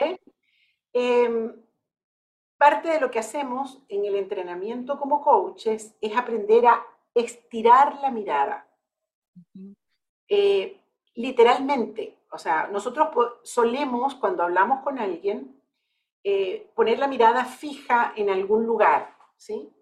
Em, 0.92 1.54
parte 2.56 2.88
de 2.88 3.00
lo 3.00 3.10
que 3.12 3.20
hacemos 3.20 3.80
en 3.88 4.04
el 4.04 4.16
entrenamiento 4.16 4.98
como 4.98 5.22
coaches 5.22 5.94
es 6.00 6.16
aprender 6.16 6.66
a 6.66 6.84
estirar 7.14 8.00
la 8.00 8.10
mirada. 8.10 8.68
Eh, 10.26 10.80
literalmente, 11.14 12.18
o 12.32 12.38
sea, 12.38 12.66
nosotros 12.66 13.08
solemos, 13.44 14.16
cuando 14.16 14.42
hablamos 14.42 14.82
con 14.82 14.98
alguien, 14.98 15.62
eh, 16.24 16.68
poner 16.74 16.98
la 16.98 17.06
mirada 17.06 17.44
fija 17.44 18.12
en 18.16 18.30
algún 18.30 18.66
lugar, 18.66 19.16
¿sí? 19.36 19.72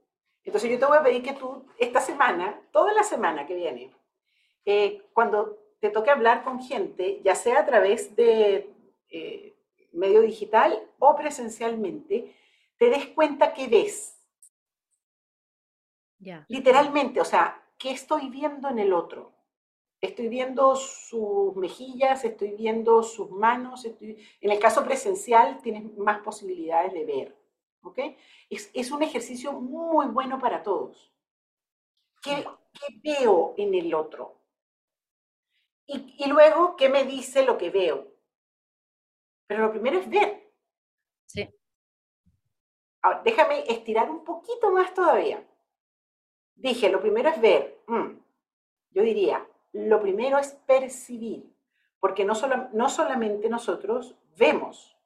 Entonces 0.45 0.71
yo 0.71 0.79
te 0.79 0.85
voy 0.85 0.99
a 0.99 1.03
pedir 1.03 1.23
que 1.23 1.33
tú 1.33 1.65
esta 1.79 2.03
semana, 2.03 2.61
toda 2.71 2.93
la 2.93 3.03
semana 3.03 3.47
que 3.47 3.57
viene, 3.57 3.97
eh, 4.67 5.09
cuando 5.15 5.66
te 5.81 5.91
toque 5.91 6.11
hablar 6.11 6.45
con 6.45 6.63
gente, 6.63 7.21
ya 7.25 7.35
sea 7.35 7.61
a 7.61 7.67
través 7.67 8.15
de 8.17 8.71
eh, 9.11 9.55
medio 9.93 10.23
digital 10.23 10.81
o 10.99 11.15
presencialmente, 11.17 12.35
te 12.79 12.91
des 12.91 13.07
cuenta 13.09 13.55
que 13.55 13.69
ves. 13.69 14.13
Literalmente, 16.49 17.21
o 17.21 17.25
sea, 17.25 17.63
¿qué 17.79 17.91
estoy 17.91 18.31
viendo 18.31 18.69
en 18.69 18.79
el 18.79 18.93
otro? 18.93 19.33
Estoy 20.01 20.29
viendo 20.29 20.77
sus 20.77 21.55
mejillas, 21.57 22.25
estoy 22.25 22.53
viendo 22.53 23.03
sus 23.03 23.31
manos. 23.31 23.85
en 23.85 24.17
el 24.41 24.59
caso 24.59 24.85
presencial 24.85 25.61
tienes 25.63 25.97
más 25.97 26.19
posibilidades 26.21 26.93
de 26.93 27.05
ver. 27.05 27.37
¿ok? 27.87 27.99
Es, 28.51 28.91
un 28.91 29.03
ejercicio 29.03 29.53
muy 29.53 30.07
bueno 30.07 30.39
para 30.39 30.63
todos. 30.63 31.13
¿Qué, 32.23 32.45
veo 33.03 33.55
en 33.57 33.75
el 33.75 33.95
otro? 33.95 34.35
Y, 35.87 36.27
luego, 36.29 36.77
¿qué 36.77 36.89
me 36.89 37.05
dice 37.05 37.45
lo 37.45 37.57
que 37.57 37.71
veo? 37.71 38.09
Pero 39.47 39.67
lo 39.67 39.71
primero 39.71 39.99
es 39.99 40.09
ver. 40.09 40.53
Sí. 41.27 41.49
Ahora, 43.03 43.23
déjame 43.23 43.65
estirar 43.69 44.11
un 44.11 44.25
poquito 44.25 44.73
más 44.73 44.93
todavía. 44.93 45.47
Dije, 46.57 46.89
lo 46.89 47.01
primero 47.01 47.29
es 47.29 47.41
ver. 47.41 47.83
Mm. 47.87 48.19
Yo 48.91 49.03
diría, 49.03 49.47
lo 49.73 50.01
primero 50.01 50.39
es 50.39 50.53
percibir, 50.67 51.55
porque 52.01 52.25
no, 52.25 52.35
no 52.73 52.89
solamente 52.89 53.49
nosotros 53.49 54.17
vemos, 54.37 54.97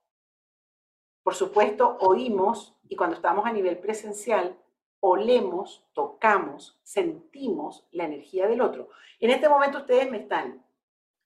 por 1.23 1.35
supuesto, 1.35 1.99
oímos 2.01 2.75
y 2.89 2.97
cuando 2.97 3.17
estamos 3.17 3.45
a 3.45 3.53
nivel 3.53 3.79
presencial, 3.79 4.57
olemos, 5.01 5.85
tocamos, 5.93 6.79
sentimos 6.83 7.87
la 7.91 8.05
energía 8.05 8.47
del 8.47 8.61
otro. 8.61 8.89
En 9.19 9.31
este 9.31 9.49
momento 9.49 9.79
ustedes 9.79 10.11
me 10.11 10.19
están 10.19 10.65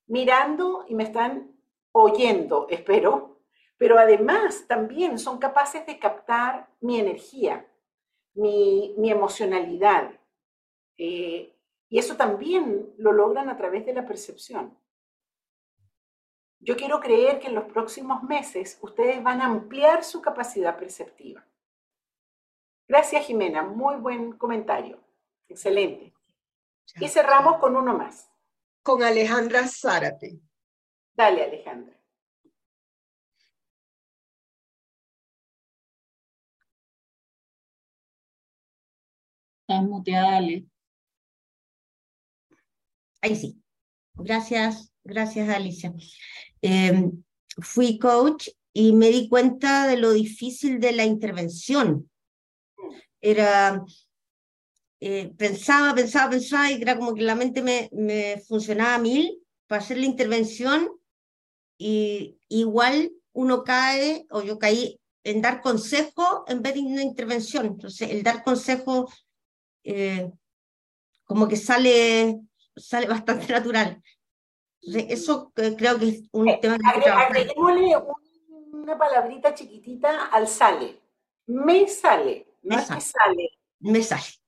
mirando 0.07 0.85
y 0.89 0.95
me 0.95 1.05
están 1.05 1.55
oyendo, 1.93 2.67
espero, 2.71 3.39
pero 3.77 3.99
además 3.99 4.67
también 4.67 5.19
son 5.19 5.39
capaces 5.39 5.87
de 5.87 5.99
captar 5.99 6.69
mi 6.81 6.99
energía, 6.99 7.67
mi, 8.35 8.95
emocionalidad. 8.99 10.19
Eh, 10.97 11.55
y 11.89 11.99
eso 11.99 12.17
también 12.17 12.93
lo 12.99 13.13
logran 13.13 13.49
a 13.49 13.57
través 13.57 13.87
de 13.87 13.95
la 13.95 14.07
percepción. 14.07 14.77
Yo 16.61 16.77
quiero 16.77 16.99
creer 16.99 17.41
que 17.41 17.49
en 17.49 17.55
los 17.55 17.65
próximos 17.65 18.23
meses 18.23 18.79
ustedes 18.81 19.23
van 19.23 19.41
a 19.43 19.47
ampliar 19.47 20.03
su 20.03 20.23
capacidad 20.23 20.79
perceptiva. 20.79 21.45
Gracias, 22.89 23.27
Jimena. 23.27 23.63
Muy 23.63 23.97
buen 23.97 24.33
comentario. 24.33 24.99
Excelente. 25.49 26.15
Y 27.01 27.09
cerramos 27.09 27.59
con 27.59 27.77
uno 27.77 27.97
más 27.97 28.31
con 28.85 29.03
Alejandra 29.03 29.67
Zárate. 29.67 30.39
Dale, 31.17 31.43
Alejandra. 31.43 31.99
Estás 39.63 39.83
muteada, 39.85 40.37
Ale. 40.37 40.67
Ahí 43.23 43.35
sí. 43.35 43.59
Gracias, 44.13 44.93
gracias, 45.03 45.49
Alicia. 45.49 45.95
Em, 46.61 47.25
fui 47.63 47.99
coach 47.99 48.51
y 48.75 48.93
me 48.93 49.09
di 49.09 49.31
cuenta 49.31 49.87
de 49.87 49.97
lo 49.97 50.13
difícil 50.13 50.79
de 50.79 50.93
la 50.93 51.07
intervención. 51.07 52.11
Era 53.23 53.83
eh, 55.07 55.35
pensaba, 55.37 55.95
pensaba, 55.95 56.31
pensaba 56.31 56.71
y 56.71 56.81
era 56.81 56.97
como 56.97 57.15
que 57.15 57.21
la 57.21 57.35
mente 57.35 57.61
me, 57.61 57.91
me 57.93 58.43
funcionaba 58.49 58.95
a 58.95 58.99
mil 58.99 59.39
para 59.67 59.83
hacer 59.83 59.99
la 59.99 60.07
intervención 60.07 60.91
y 61.77 62.39
igual 62.49 63.13
uno 63.35 63.65
cae, 63.65 64.27
o 64.31 64.41
yo 64.41 64.59
caí 64.59 64.99
en 65.23 65.43
dar 65.43 65.61
consejo 65.61 66.47
en 66.49 66.63
vez 66.63 66.73
de 66.73 66.81
una 66.81 67.03
intervención. 67.03 67.67
Entonces, 67.67 68.13
el 68.13 68.23
dar 68.23 68.43
consejo 68.43 69.07
eh, 69.83 70.33
como 71.25 71.49
que 71.49 71.57
sale, 71.57 72.41
sale 72.75 73.07
bastante 73.15 73.53
natural. 73.53 74.03
Entonces, 74.81 75.21
eso 75.21 75.53
creo 75.55 75.99
que 75.99 76.09
es 76.09 76.23
un 76.33 76.49
eh, 76.49 76.59
tema 76.63 76.79
que 76.79 77.11
Agreguémosle 77.11 77.95
una 78.73 78.97
palabrita 78.97 79.53
chiquitita 79.53 80.29
al 80.29 80.49
sale. 80.49 80.99
Me 81.47 81.87
sale, 81.89 82.47
no 82.63 82.79
es 82.79 82.87
que 82.87 83.01
sale. 83.03 83.51
Me 83.81 84.03
sale. 84.03 84.44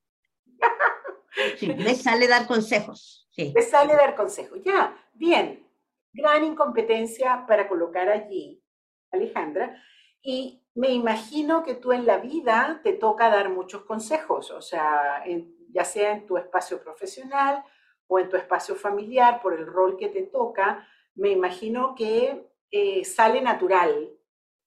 Me 1.76 1.94
sale 1.94 2.28
dar 2.28 2.46
consejos. 2.46 3.28
Sí. 3.30 3.52
Me 3.54 3.62
sale 3.62 3.94
dar 3.94 4.14
consejos. 4.14 4.60
Ya, 4.64 4.96
bien. 5.14 5.66
Gran 6.12 6.44
incompetencia 6.44 7.44
para 7.46 7.68
colocar 7.68 8.08
allí, 8.08 8.62
Alejandra. 9.10 9.82
Y 10.22 10.62
me 10.74 10.90
imagino 10.90 11.62
que 11.62 11.74
tú 11.74 11.92
en 11.92 12.06
la 12.06 12.18
vida 12.18 12.80
te 12.82 12.92
toca 12.92 13.30
dar 13.30 13.48
muchos 13.48 13.84
consejos, 13.84 14.50
o 14.50 14.60
sea, 14.60 15.24
ya 15.70 15.84
sea 15.84 16.12
en 16.12 16.26
tu 16.26 16.36
espacio 16.36 16.82
profesional 16.82 17.64
o 18.06 18.18
en 18.18 18.28
tu 18.28 18.36
espacio 18.36 18.74
familiar, 18.76 19.40
por 19.40 19.54
el 19.54 19.66
rol 19.66 19.96
que 19.96 20.08
te 20.08 20.22
toca, 20.22 20.86
me 21.14 21.30
imagino 21.30 21.94
que 21.94 22.46
eh, 22.70 23.04
sale 23.04 23.40
natural, 23.40 24.10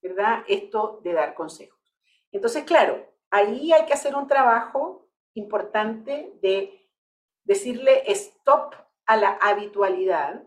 ¿verdad? 0.02 0.44
Esto 0.48 1.00
de 1.04 1.14
dar 1.14 1.36
consejos. 1.36 1.80
Entonces, 2.32 2.64
claro, 2.64 3.06
ahí 3.30 3.72
hay 3.72 3.86
que 3.86 3.94
hacer 3.94 4.16
un 4.16 4.28
trabajo 4.28 4.99
importante 5.40 6.38
de 6.42 6.88
decirle 7.44 8.04
stop 8.12 8.76
a 9.06 9.18
la 9.18 9.32
habitualidad 9.42 10.44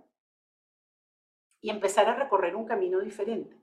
y 1.61 1.71
empezar 1.71 2.09
a 2.09 2.15
recorrer 2.15 2.55
un 2.55 2.67
camino 2.67 3.01
diferente. 3.01 3.57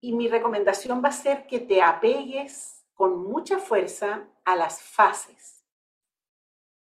Y 0.00 0.14
mi 0.14 0.28
recomendación 0.28 1.02
va 1.04 1.08
a 1.08 1.12
ser 1.12 1.46
que 1.46 1.60
te 1.60 1.82
apegues 1.82 2.86
con 2.94 3.22
mucha 3.24 3.58
fuerza 3.58 4.28
a 4.44 4.56
las 4.56 4.80
fases. 4.80 5.64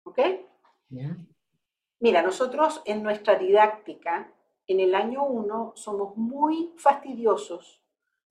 ¿Ok? 0.03 0.19
Mira, 1.99 2.23
nosotros 2.23 2.83
en 2.85 3.03
nuestra 3.03 3.37
didáctica, 3.37 4.33
en 4.67 4.81
el 4.81 4.95
año 4.95 5.25
1, 5.25 5.73
somos 5.77 6.17
muy 6.17 6.73
fastidiosos 6.77 7.83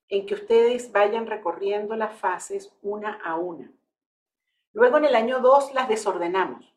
en 0.08 0.26
que 0.26 0.36
ustedes 0.36 0.91
vayan 0.91 1.26
recorriendo 1.26 1.95
las 1.95 2.17
fases 2.17 2.76
una 2.82 3.13
a 3.24 3.36
una. 3.36 3.71
Luego 4.75 4.97
en 4.97 5.05
el 5.05 5.15
año 5.15 5.39
2 5.39 5.73
las 5.73 5.88
desordenamos. 5.88 6.75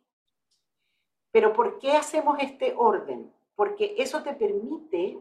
Pero 1.32 1.52
¿por 1.52 1.80
qué 1.80 1.92
hacemos 1.92 2.38
este 2.40 2.72
orden? 2.76 3.34
Porque 3.56 3.96
eso 3.98 4.22
te 4.22 4.34
permite 4.34 5.18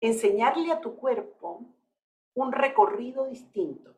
enseñarle 0.00 0.72
a 0.72 0.80
tu 0.80 0.96
cuerpo 0.96 1.60
un 2.32 2.50
recorrido 2.50 3.26
distinto. 3.26 3.94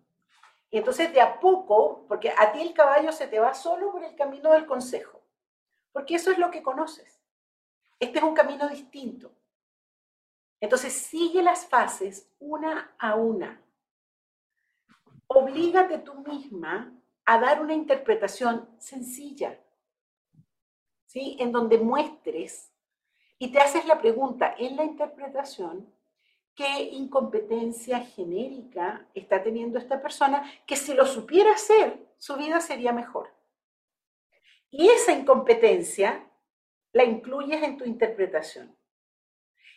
Y 0.72 0.78
entonces 0.78 1.12
de 1.12 1.20
a 1.20 1.38
poco, 1.38 2.04
porque 2.08 2.34
a 2.36 2.50
ti 2.50 2.60
el 2.60 2.74
caballo 2.74 3.12
se 3.12 3.28
te 3.28 3.38
va 3.38 3.54
solo 3.54 3.92
por 3.92 4.02
el 4.02 4.16
camino 4.16 4.50
del 4.50 4.66
consejo, 4.66 5.20
porque 5.92 6.16
eso 6.16 6.32
es 6.32 6.38
lo 6.38 6.50
que 6.50 6.64
conoces. 6.64 7.22
Este 8.00 8.18
es 8.18 8.24
un 8.24 8.34
camino 8.34 8.68
distinto. 8.68 9.30
Entonces 10.60 10.92
sigue 10.92 11.44
las 11.44 11.64
fases 11.68 12.28
una 12.40 12.92
a 12.98 13.14
una. 13.14 13.62
Oblígate 15.28 15.98
tú 15.98 16.14
misma 16.26 16.92
a 17.30 17.38
dar 17.38 17.60
una 17.60 17.74
interpretación 17.74 18.66
sencilla, 18.78 19.60
¿sí? 21.04 21.36
En 21.38 21.52
donde 21.52 21.76
muestres 21.76 22.72
y 23.38 23.52
te 23.52 23.60
haces 23.60 23.84
la 23.84 24.00
pregunta 24.00 24.54
en 24.58 24.76
la 24.76 24.84
interpretación, 24.84 25.92
¿qué 26.54 26.84
incompetencia 26.84 28.00
genérica 28.00 29.06
está 29.12 29.42
teniendo 29.42 29.78
esta 29.78 30.00
persona 30.00 30.50
que 30.66 30.74
si 30.74 30.94
lo 30.94 31.04
supiera 31.04 31.52
hacer, 31.52 31.98
su 32.16 32.34
vida 32.36 32.62
sería 32.62 32.94
mejor? 32.94 33.30
Y 34.70 34.88
esa 34.88 35.12
incompetencia 35.12 36.30
la 36.92 37.04
incluyes 37.04 37.62
en 37.62 37.76
tu 37.76 37.84
interpretación. 37.84 38.74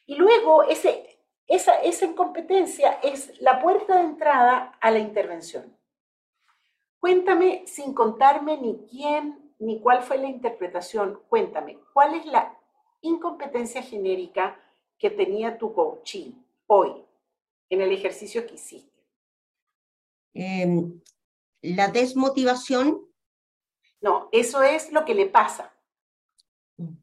Y 0.05 0.15
luego 0.15 0.63
ese, 0.63 1.19
esa, 1.47 1.81
esa 1.81 2.05
incompetencia 2.05 2.93
es 3.03 3.41
la 3.41 3.61
puerta 3.61 3.97
de 3.97 4.05
entrada 4.05 4.77
a 4.79 4.89
la 4.89 4.99
intervención. 4.99 5.80
Cuéntame, 7.01 7.63
sin 7.65 7.95
contarme 7.95 8.57
ni 8.57 8.85
quién 8.87 9.51
ni 9.57 9.81
cuál 9.81 10.03
fue 10.03 10.19
la 10.19 10.27
interpretación, 10.27 11.19
cuéntame, 11.29 11.79
¿cuál 11.93 12.13
es 12.13 12.25
la 12.27 12.55
incompetencia 13.01 13.81
genérica 13.81 14.59
que 14.99 15.09
tenía 15.09 15.57
tu 15.57 15.73
coaching 15.73 16.31
hoy 16.67 17.03
en 17.69 17.81
el 17.81 17.91
ejercicio 17.91 18.45
que 18.45 18.53
hiciste? 18.53 19.03
Em, 20.35 21.01
la 21.63 21.87
desmotivación. 21.87 23.07
No, 23.99 24.29
eso 24.31 24.61
es 24.61 24.91
lo 24.91 25.03
que 25.03 25.15
le 25.15 25.25
pasa. 25.25 25.73
Mm. 26.77 26.97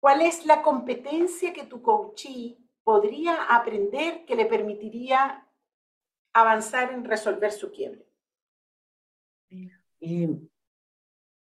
¿Cuál 0.00 0.22
es 0.22 0.46
la 0.46 0.62
competencia 0.62 1.52
que 1.52 1.64
tu 1.64 1.82
coachee 1.82 2.58
podría 2.82 3.44
aprender 3.44 4.24
que 4.24 4.36
le 4.36 4.46
permitiría 4.46 5.46
avanzar 6.32 6.92
en 6.92 7.04
resolver 7.04 7.52
su 7.52 7.70
quiebre? 7.70 8.07
Em, 10.00 10.48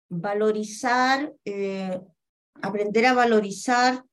valorizar 0.08 1.32
eh, 1.44 2.00
aprender 2.60 3.06
a 3.06 3.14
valorizar 3.14 4.04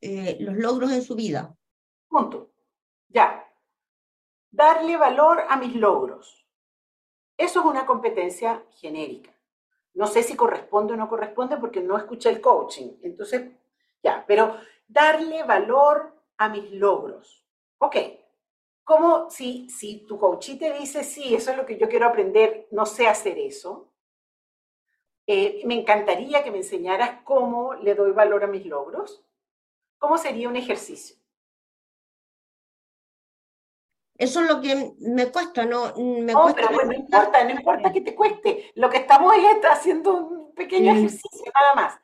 eh, 0.00 0.36
los 0.40 0.56
logros 0.56 0.92
en 0.92 1.02
su 1.02 1.14
vida. 1.14 1.54
Punto. 2.08 2.52
Ya. 3.08 3.40
Darle 4.50 4.96
valor 4.96 5.44
a 5.48 5.56
mis 5.56 5.74
logros. 5.74 6.46
Eso 7.36 7.60
es 7.60 7.66
una 7.66 7.86
competencia 7.86 8.64
genérica. 8.70 9.34
No 9.94 10.06
sé 10.06 10.22
si 10.22 10.36
corresponde 10.36 10.94
o 10.94 10.96
no 10.96 11.08
corresponde 11.08 11.56
porque 11.56 11.80
no 11.80 11.96
escuché 11.96 12.28
el 12.30 12.40
coaching. 12.40 12.98
Entonces, 13.02 13.50
ya, 14.02 14.24
pero 14.26 14.58
darle 14.86 15.42
valor 15.44 16.14
a 16.36 16.48
mis 16.48 16.70
logros. 16.72 17.44
Ok. 17.78 17.96
¿Cómo 18.84 19.30
si, 19.30 19.68
si 19.70 20.04
tu 20.06 20.18
coaching 20.18 20.58
te 20.58 20.72
dice, 20.74 21.02
sí, 21.02 21.34
eso 21.34 21.50
es 21.50 21.56
lo 21.56 21.64
que 21.64 21.78
yo 21.78 21.88
quiero 21.88 22.06
aprender, 22.06 22.68
no 22.70 22.84
sé 22.84 23.06
hacer 23.06 23.38
eso? 23.38 23.90
Eh, 25.26 25.62
me 25.64 25.74
encantaría 25.74 26.44
que 26.44 26.50
me 26.50 26.58
enseñaras 26.58 27.22
cómo 27.24 27.74
le 27.74 27.94
doy 27.94 28.12
valor 28.12 28.44
a 28.44 28.46
mis 28.46 28.66
logros. 28.66 29.24
¿Cómo 29.98 30.18
sería 30.18 30.50
un 30.50 30.56
ejercicio? 30.56 31.16
Eso 34.16 34.42
es 34.42 34.48
lo 34.48 34.60
que 34.60 34.94
me 35.00 35.32
cuesta, 35.32 35.64
¿no? 35.64 35.94
Me 35.96 36.32
no, 36.32 36.52
pero 36.54 36.84
no 36.84 36.92
importa, 36.92 37.42
no 37.42 37.50
importa 37.50 37.92
que 37.92 38.02
te 38.02 38.14
cueste. 38.14 38.70
Lo 38.74 38.90
que 38.90 38.98
estamos 38.98 39.34
es 39.34 39.64
haciendo 39.64 40.14
un 40.14 40.54
pequeño 40.54 40.92
ejercicio, 40.92 41.50
nada 41.54 41.74
más. 41.74 42.00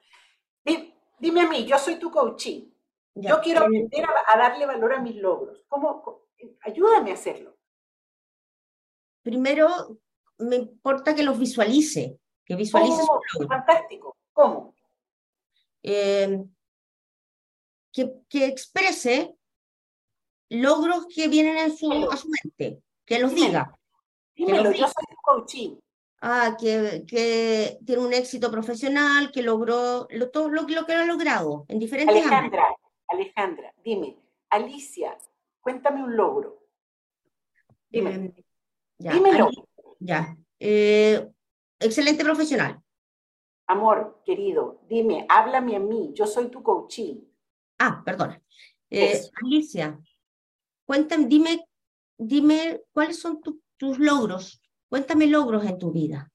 Dime, 1.19 1.43
a 1.43 1.49
mí, 1.49 1.67
yo 1.67 1.79
soy 1.79 1.97
tu 1.97 2.11
coaching. 2.11 2.71
yo 3.15 3.41
quiero 3.43 3.61
aprender 3.61 4.07
a, 4.27 4.39
darle 4.39 4.65
valor 4.65 4.95
a 4.95 5.01
mis 5.01 5.17
logros. 5.17 5.63
¿Cómo? 5.69 6.23
Ayúdame 6.63 7.11
a 7.11 7.15
hacerlo. 7.15 7.57
Primero, 9.23 9.99
me 10.39 10.57
importa 10.57 11.15
que 11.15 11.23
los 11.23 11.39
visualice 11.39 12.21
que 12.51 12.57
visualice 12.57 13.03
Fantástico. 13.49 14.17
¿Cómo? 14.33 14.75
Eh, 15.85 16.45
que, 17.93 18.13
que, 18.29 18.47
exprese 18.47 19.37
logros 20.49 21.07
que 21.15 21.29
vienen 21.29 21.59
en 21.59 21.77
su, 21.77 21.93
a 22.11 22.17
su 22.17 22.29
mente, 22.29 22.83
que 23.07 23.21
los 23.21 23.33
diga. 23.37 23.73
Dímelo, 24.35 24.73
yo 24.73 24.85
soy 24.87 25.17
coaching. 25.23 25.77
Ah, 26.23 26.57
que, 26.59 27.05
que, 27.07 27.79
tiene 27.87 28.03
un 28.03 28.13
éxito 28.13 28.51
profesional, 28.51 29.31
que 29.31 29.43
logró 29.43 30.09
lo, 30.11 30.31
todo 30.31 30.49
lo, 30.49 30.63
lo 30.63 30.87
que 30.87 30.93
ha 30.93 31.05
logrado 31.05 31.67
en 31.69 31.79
diferentes 31.79 32.17
Alejandra, 32.17 32.67
Alejandra, 33.07 33.73
dime, 33.85 34.17
Alicia, 34.49 35.17
cuéntame 35.61 36.03
un 36.03 36.17
logro. 36.17 36.63
Dime. 37.89 38.35
Eh, 38.37 38.45
Dímelo. 38.99 39.51
ya. 39.99 40.37
Eh, 40.59 41.29
excelente 41.79 42.25
profesional. 42.25 42.81
Amor, 43.67 44.23
querido, 44.25 44.81
dime, 44.89 45.27
háblame 45.29 45.77
a 45.77 45.79
mí, 45.79 46.11
yo 46.13 46.27
soy 46.27 46.49
tu 46.51 46.63
coaching. 46.63 47.21
Ah, 47.79 48.03
perdona. 48.05 48.43
Eh, 48.91 49.21
Alicia, 49.43 49.99
cuéntame, 50.85 51.27
dime, 51.27 51.65
dime 52.19 52.83
cuáles 52.93 53.21
son 53.21 53.41
tus 53.77 53.99
logros. 53.99 54.61
Cuéntame 54.89 55.29
logros 55.29 55.65
en 55.65 55.79
tu 55.79 55.93
vida. 55.93 56.31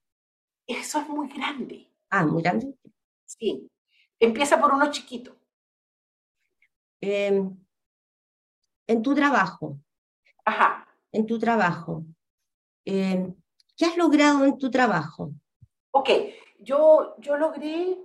Eso 0.65 1.01
es 1.01 1.09
muy 1.09 1.27
grande. 1.27 1.91
Ah, 2.09 2.25
muy 2.25 2.41
grande. 2.41 2.73
Sí. 3.25 3.69
Empieza 4.19 4.59
por 4.59 4.73
uno 4.73 4.89
chiquito. 4.91 5.35
Em, 7.01 7.55
en 8.87 9.01
tu 9.01 9.13
trabajo. 9.15 9.77
Ajá. 10.43 10.87
En 11.11 11.25
tu 11.25 11.39
trabajo. 11.39 12.03
Em, 12.85 13.33
¿Qué 13.75 13.85
has 13.85 13.97
logrado 13.97 14.45
en 14.45 14.57
tu 14.57 14.69
trabajo? 14.71 15.31
Ok, 15.91 16.09
yo, 16.59 17.15
yo 17.19 17.37
logré, 17.37 17.97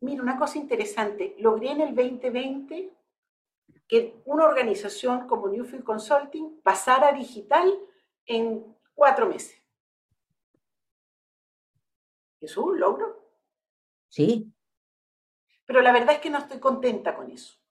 mira, 0.00 0.22
una 0.22 0.38
cosa 0.38 0.58
interesante, 0.58 1.34
logré 1.38 1.72
en 1.72 1.80
el 1.80 1.94
2020 1.94 2.92
que 3.88 4.22
una 4.24 4.46
organización 4.46 5.26
como 5.26 5.48
Newfield 5.48 5.84
Consulting 5.84 6.60
pasara 6.62 7.12
digital 7.12 7.72
en 8.26 8.76
cuatro 8.94 9.26
meses. 9.26 9.60
¿Eso 12.40 12.60
es 12.60 12.66
un 12.66 12.80
logro? 12.80 13.22
Sí. 14.08 14.52
Pero 15.64 15.80
la 15.80 15.92
verdad 15.92 16.16
es 16.16 16.20
que 16.20 16.30
no 16.30 16.38
estoy 16.38 16.58
contenta 16.58 17.14
con 17.14 17.30
eso. 17.30 17.61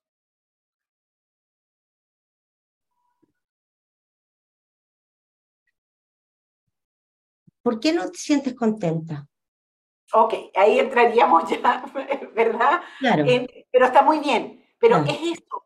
¿Por 7.61 7.79
qué 7.79 7.93
no 7.93 8.09
te 8.09 8.17
sientes 8.17 8.55
contenta? 8.55 9.27
Ok, 10.13 10.33
ahí 10.55 10.79
entraríamos 10.79 11.49
ya, 11.49 11.85
¿verdad? 12.35 12.81
Claro. 12.99 13.25
pero 13.71 13.85
está 13.85 14.01
muy 14.01 14.19
bien. 14.19 14.65
Pero 14.79 14.97
es 14.97 15.39
esto. 15.39 15.63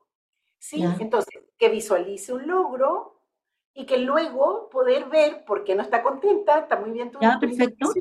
¿sí? 0.60 0.84
Entonces, 1.00 1.42
que 1.58 1.70
visualice 1.70 2.34
un 2.34 2.48
logro 2.48 3.22
y 3.74 3.86
que 3.86 3.98
luego 3.98 4.70
poder 4.70 5.06
ver 5.06 5.46
por 5.46 5.64
qué 5.64 5.76
no 5.76 5.82
está 5.84 6.04
contenta, 6.04 6.60
está 6.60 6.78
muy 6.78 6.92
bien 6.92 7.12
tu 7.12 7.20
perfecto. 7.20 7.92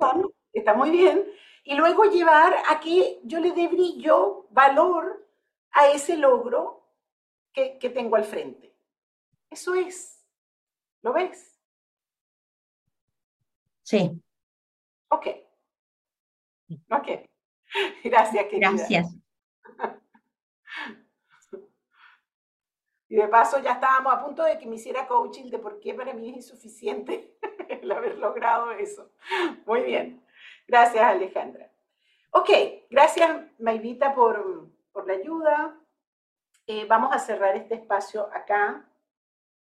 está 0.52 0.74
muy 0.74 0.90
bien, 0.90 1.24
y 1.64 1.74
luego 1.74 2.04
llevar 2.04 2.54
a 2.68 2.78
que 2.78 3.20
yo 3.24 3.40
le 3.40 3.52
dé 3.52 3.68
brillo, 3.68 4.46
valor 4.50 5.26
a 5.72 5.88
ese 5.88 6.16
logro 6.16 6.88
que, 7.52 7.78
que 7.78 7.90
tengo 7.90 8.16
al 8.16 8.24
frente. 8.24 8.74
Eso 9.50 9.74
es. 9.74 10.24
¿Lo 11.02 11.12
ves? 11.12 11.53
Sí. 13.84 14.10
Ok. 15.08 15.26
Ok. 16.90 17.08
Gracias, 18.04 18.44
querida. 18.46 18.70
Gracias. 18.70 19.14
Y 23.06 23.16
de 23.16 23.28
paso 23.28 23.60
ya 23.60 23.74
estábamos 23.74 24.12
a 24.12 24.24
punto 24.24 24.42
de 24.42 24.58
que 24.58 24.66
me 24.66 24.74
hiciera 24.74 25.06
coaching 25.06 25.48
de 25.48 25.60
por 25.60 25.78
qué 25.78 25.94
para 25.94 26.14
mí 26.14 26.30
es 26.30 26.36
insuficiente 26.36 27.36
el 27.68 27.92
haber 27.92 28.18
logrado 28.18 28.72
eso. 28.72 29.12
Muy 29.66 29.82
bien. 29.82 30.24
Gracias, 30.66 31.04
Alejandra. 31.04 31.70
Ok, 32.30 32.50
gracias, 32.90 33.46
Maivita, 33.60 34.14
por, 34.16 34.68
por 34.90 35.06
la 35.06 35.12
ayuda. 35.12 35.78
Eh, 36.66 36.86
vamos 36.88 37.14
a 37.14 37.20
cerrar 37.20 37.54
este 37.54 37.74
espacio 37.74 38.28
acá. 38.32 38.88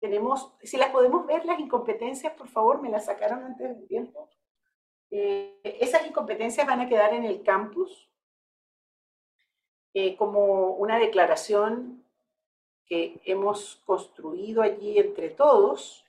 Tenemos, 0.05 0.53
si 0.63 0.77
las 0.77 0.91
podemos 0.91 1.27
ver, 1.27 1.47
las 1.47 1.59
incompetencias, 1.59 2.35
por 2.35 2.47
favor, 2.47 2.83
me 2.83 2.91
las 2.91 3.07
sacaron 3.07 3.43
antes 3.43 3.71
del 3.71 3.89
tiempo. 3.89 4.29
Eh, 5.11 5.59
esas 5.65 6.07
incompetencias 6.07 6.67
van 6.67 6.83
a 6.83 6.89
quedar 6.91 7.15
en 7.15 7.25
el 7.25 7.43
campus 7.43 8.11
eh, 9.95 10.15
como 10.17 10.73
una 10.73 10.99
declaración 10.99 12.05
que 12.85 13.19
hemos 13.25 13.77
construido 13.87 14.61
allí 14.61 14.99
entre 14.99 15.31
todos. 15.31 16.05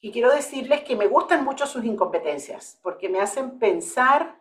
Y 0.00 0.10
quiero 0.10 0.34
decirles 0.34 0.82
que 0.82 0.96
me 0.96 1.06
gustan 1.06 1.44
mucho 1.44 1.64
sus 1.64 1.84
incompetencias, 1.84 2.80
porque 2.82 3.08
me 3.08 3.20
hacen 3.20 3.56
pensar, 3.60 4.36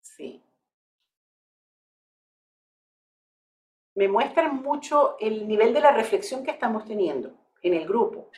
sí, 0.00 0.44
me 3.94 4.08
muestran 4.08 4.62
mucho 4.62 5.16
el 5.20 5.46
nivel 5.46 5.72
de 5.72 5.80
la 5.80 5.92
reflexión 5.92 6.44
que 6.44 6.50
estamos 6.50 6.84
teniendo 6.84 7.32
en 7.62 7.74
el 7.74 7.86
grupo. 7.86 8.28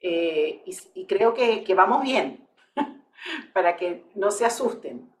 Eh, 0.00 0.62
y, 0.94 1.06
creo 1.06 1.34
que, 1.34 1.74
vamos 1.74 2.02
bien, 2.02 2.48
para 3.52 3.76
que 3.76 4.04
no 4.14 4.30
se 4.30 4.46
asusten. 4.46 5.12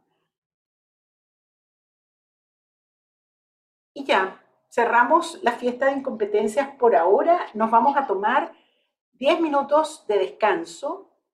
Y 3.92 4.04
ya, 4.04 4.42
cerramos 4.70 5.42
la 5.42 5.52
fiesta 5.52 5.86
de 5.86 5.92
incompetencias 5.92 6.68
por 6.76 6.96
ahora. 6.96 7.46
Nos 7.52 7.70
vamos 7.70 7.96
a 7.96 8.06
tomar 8.06 8.54
10 9.14 9.40
minutos 9.40 10.06
de 10.06 10.18
descanso 10.18 11.09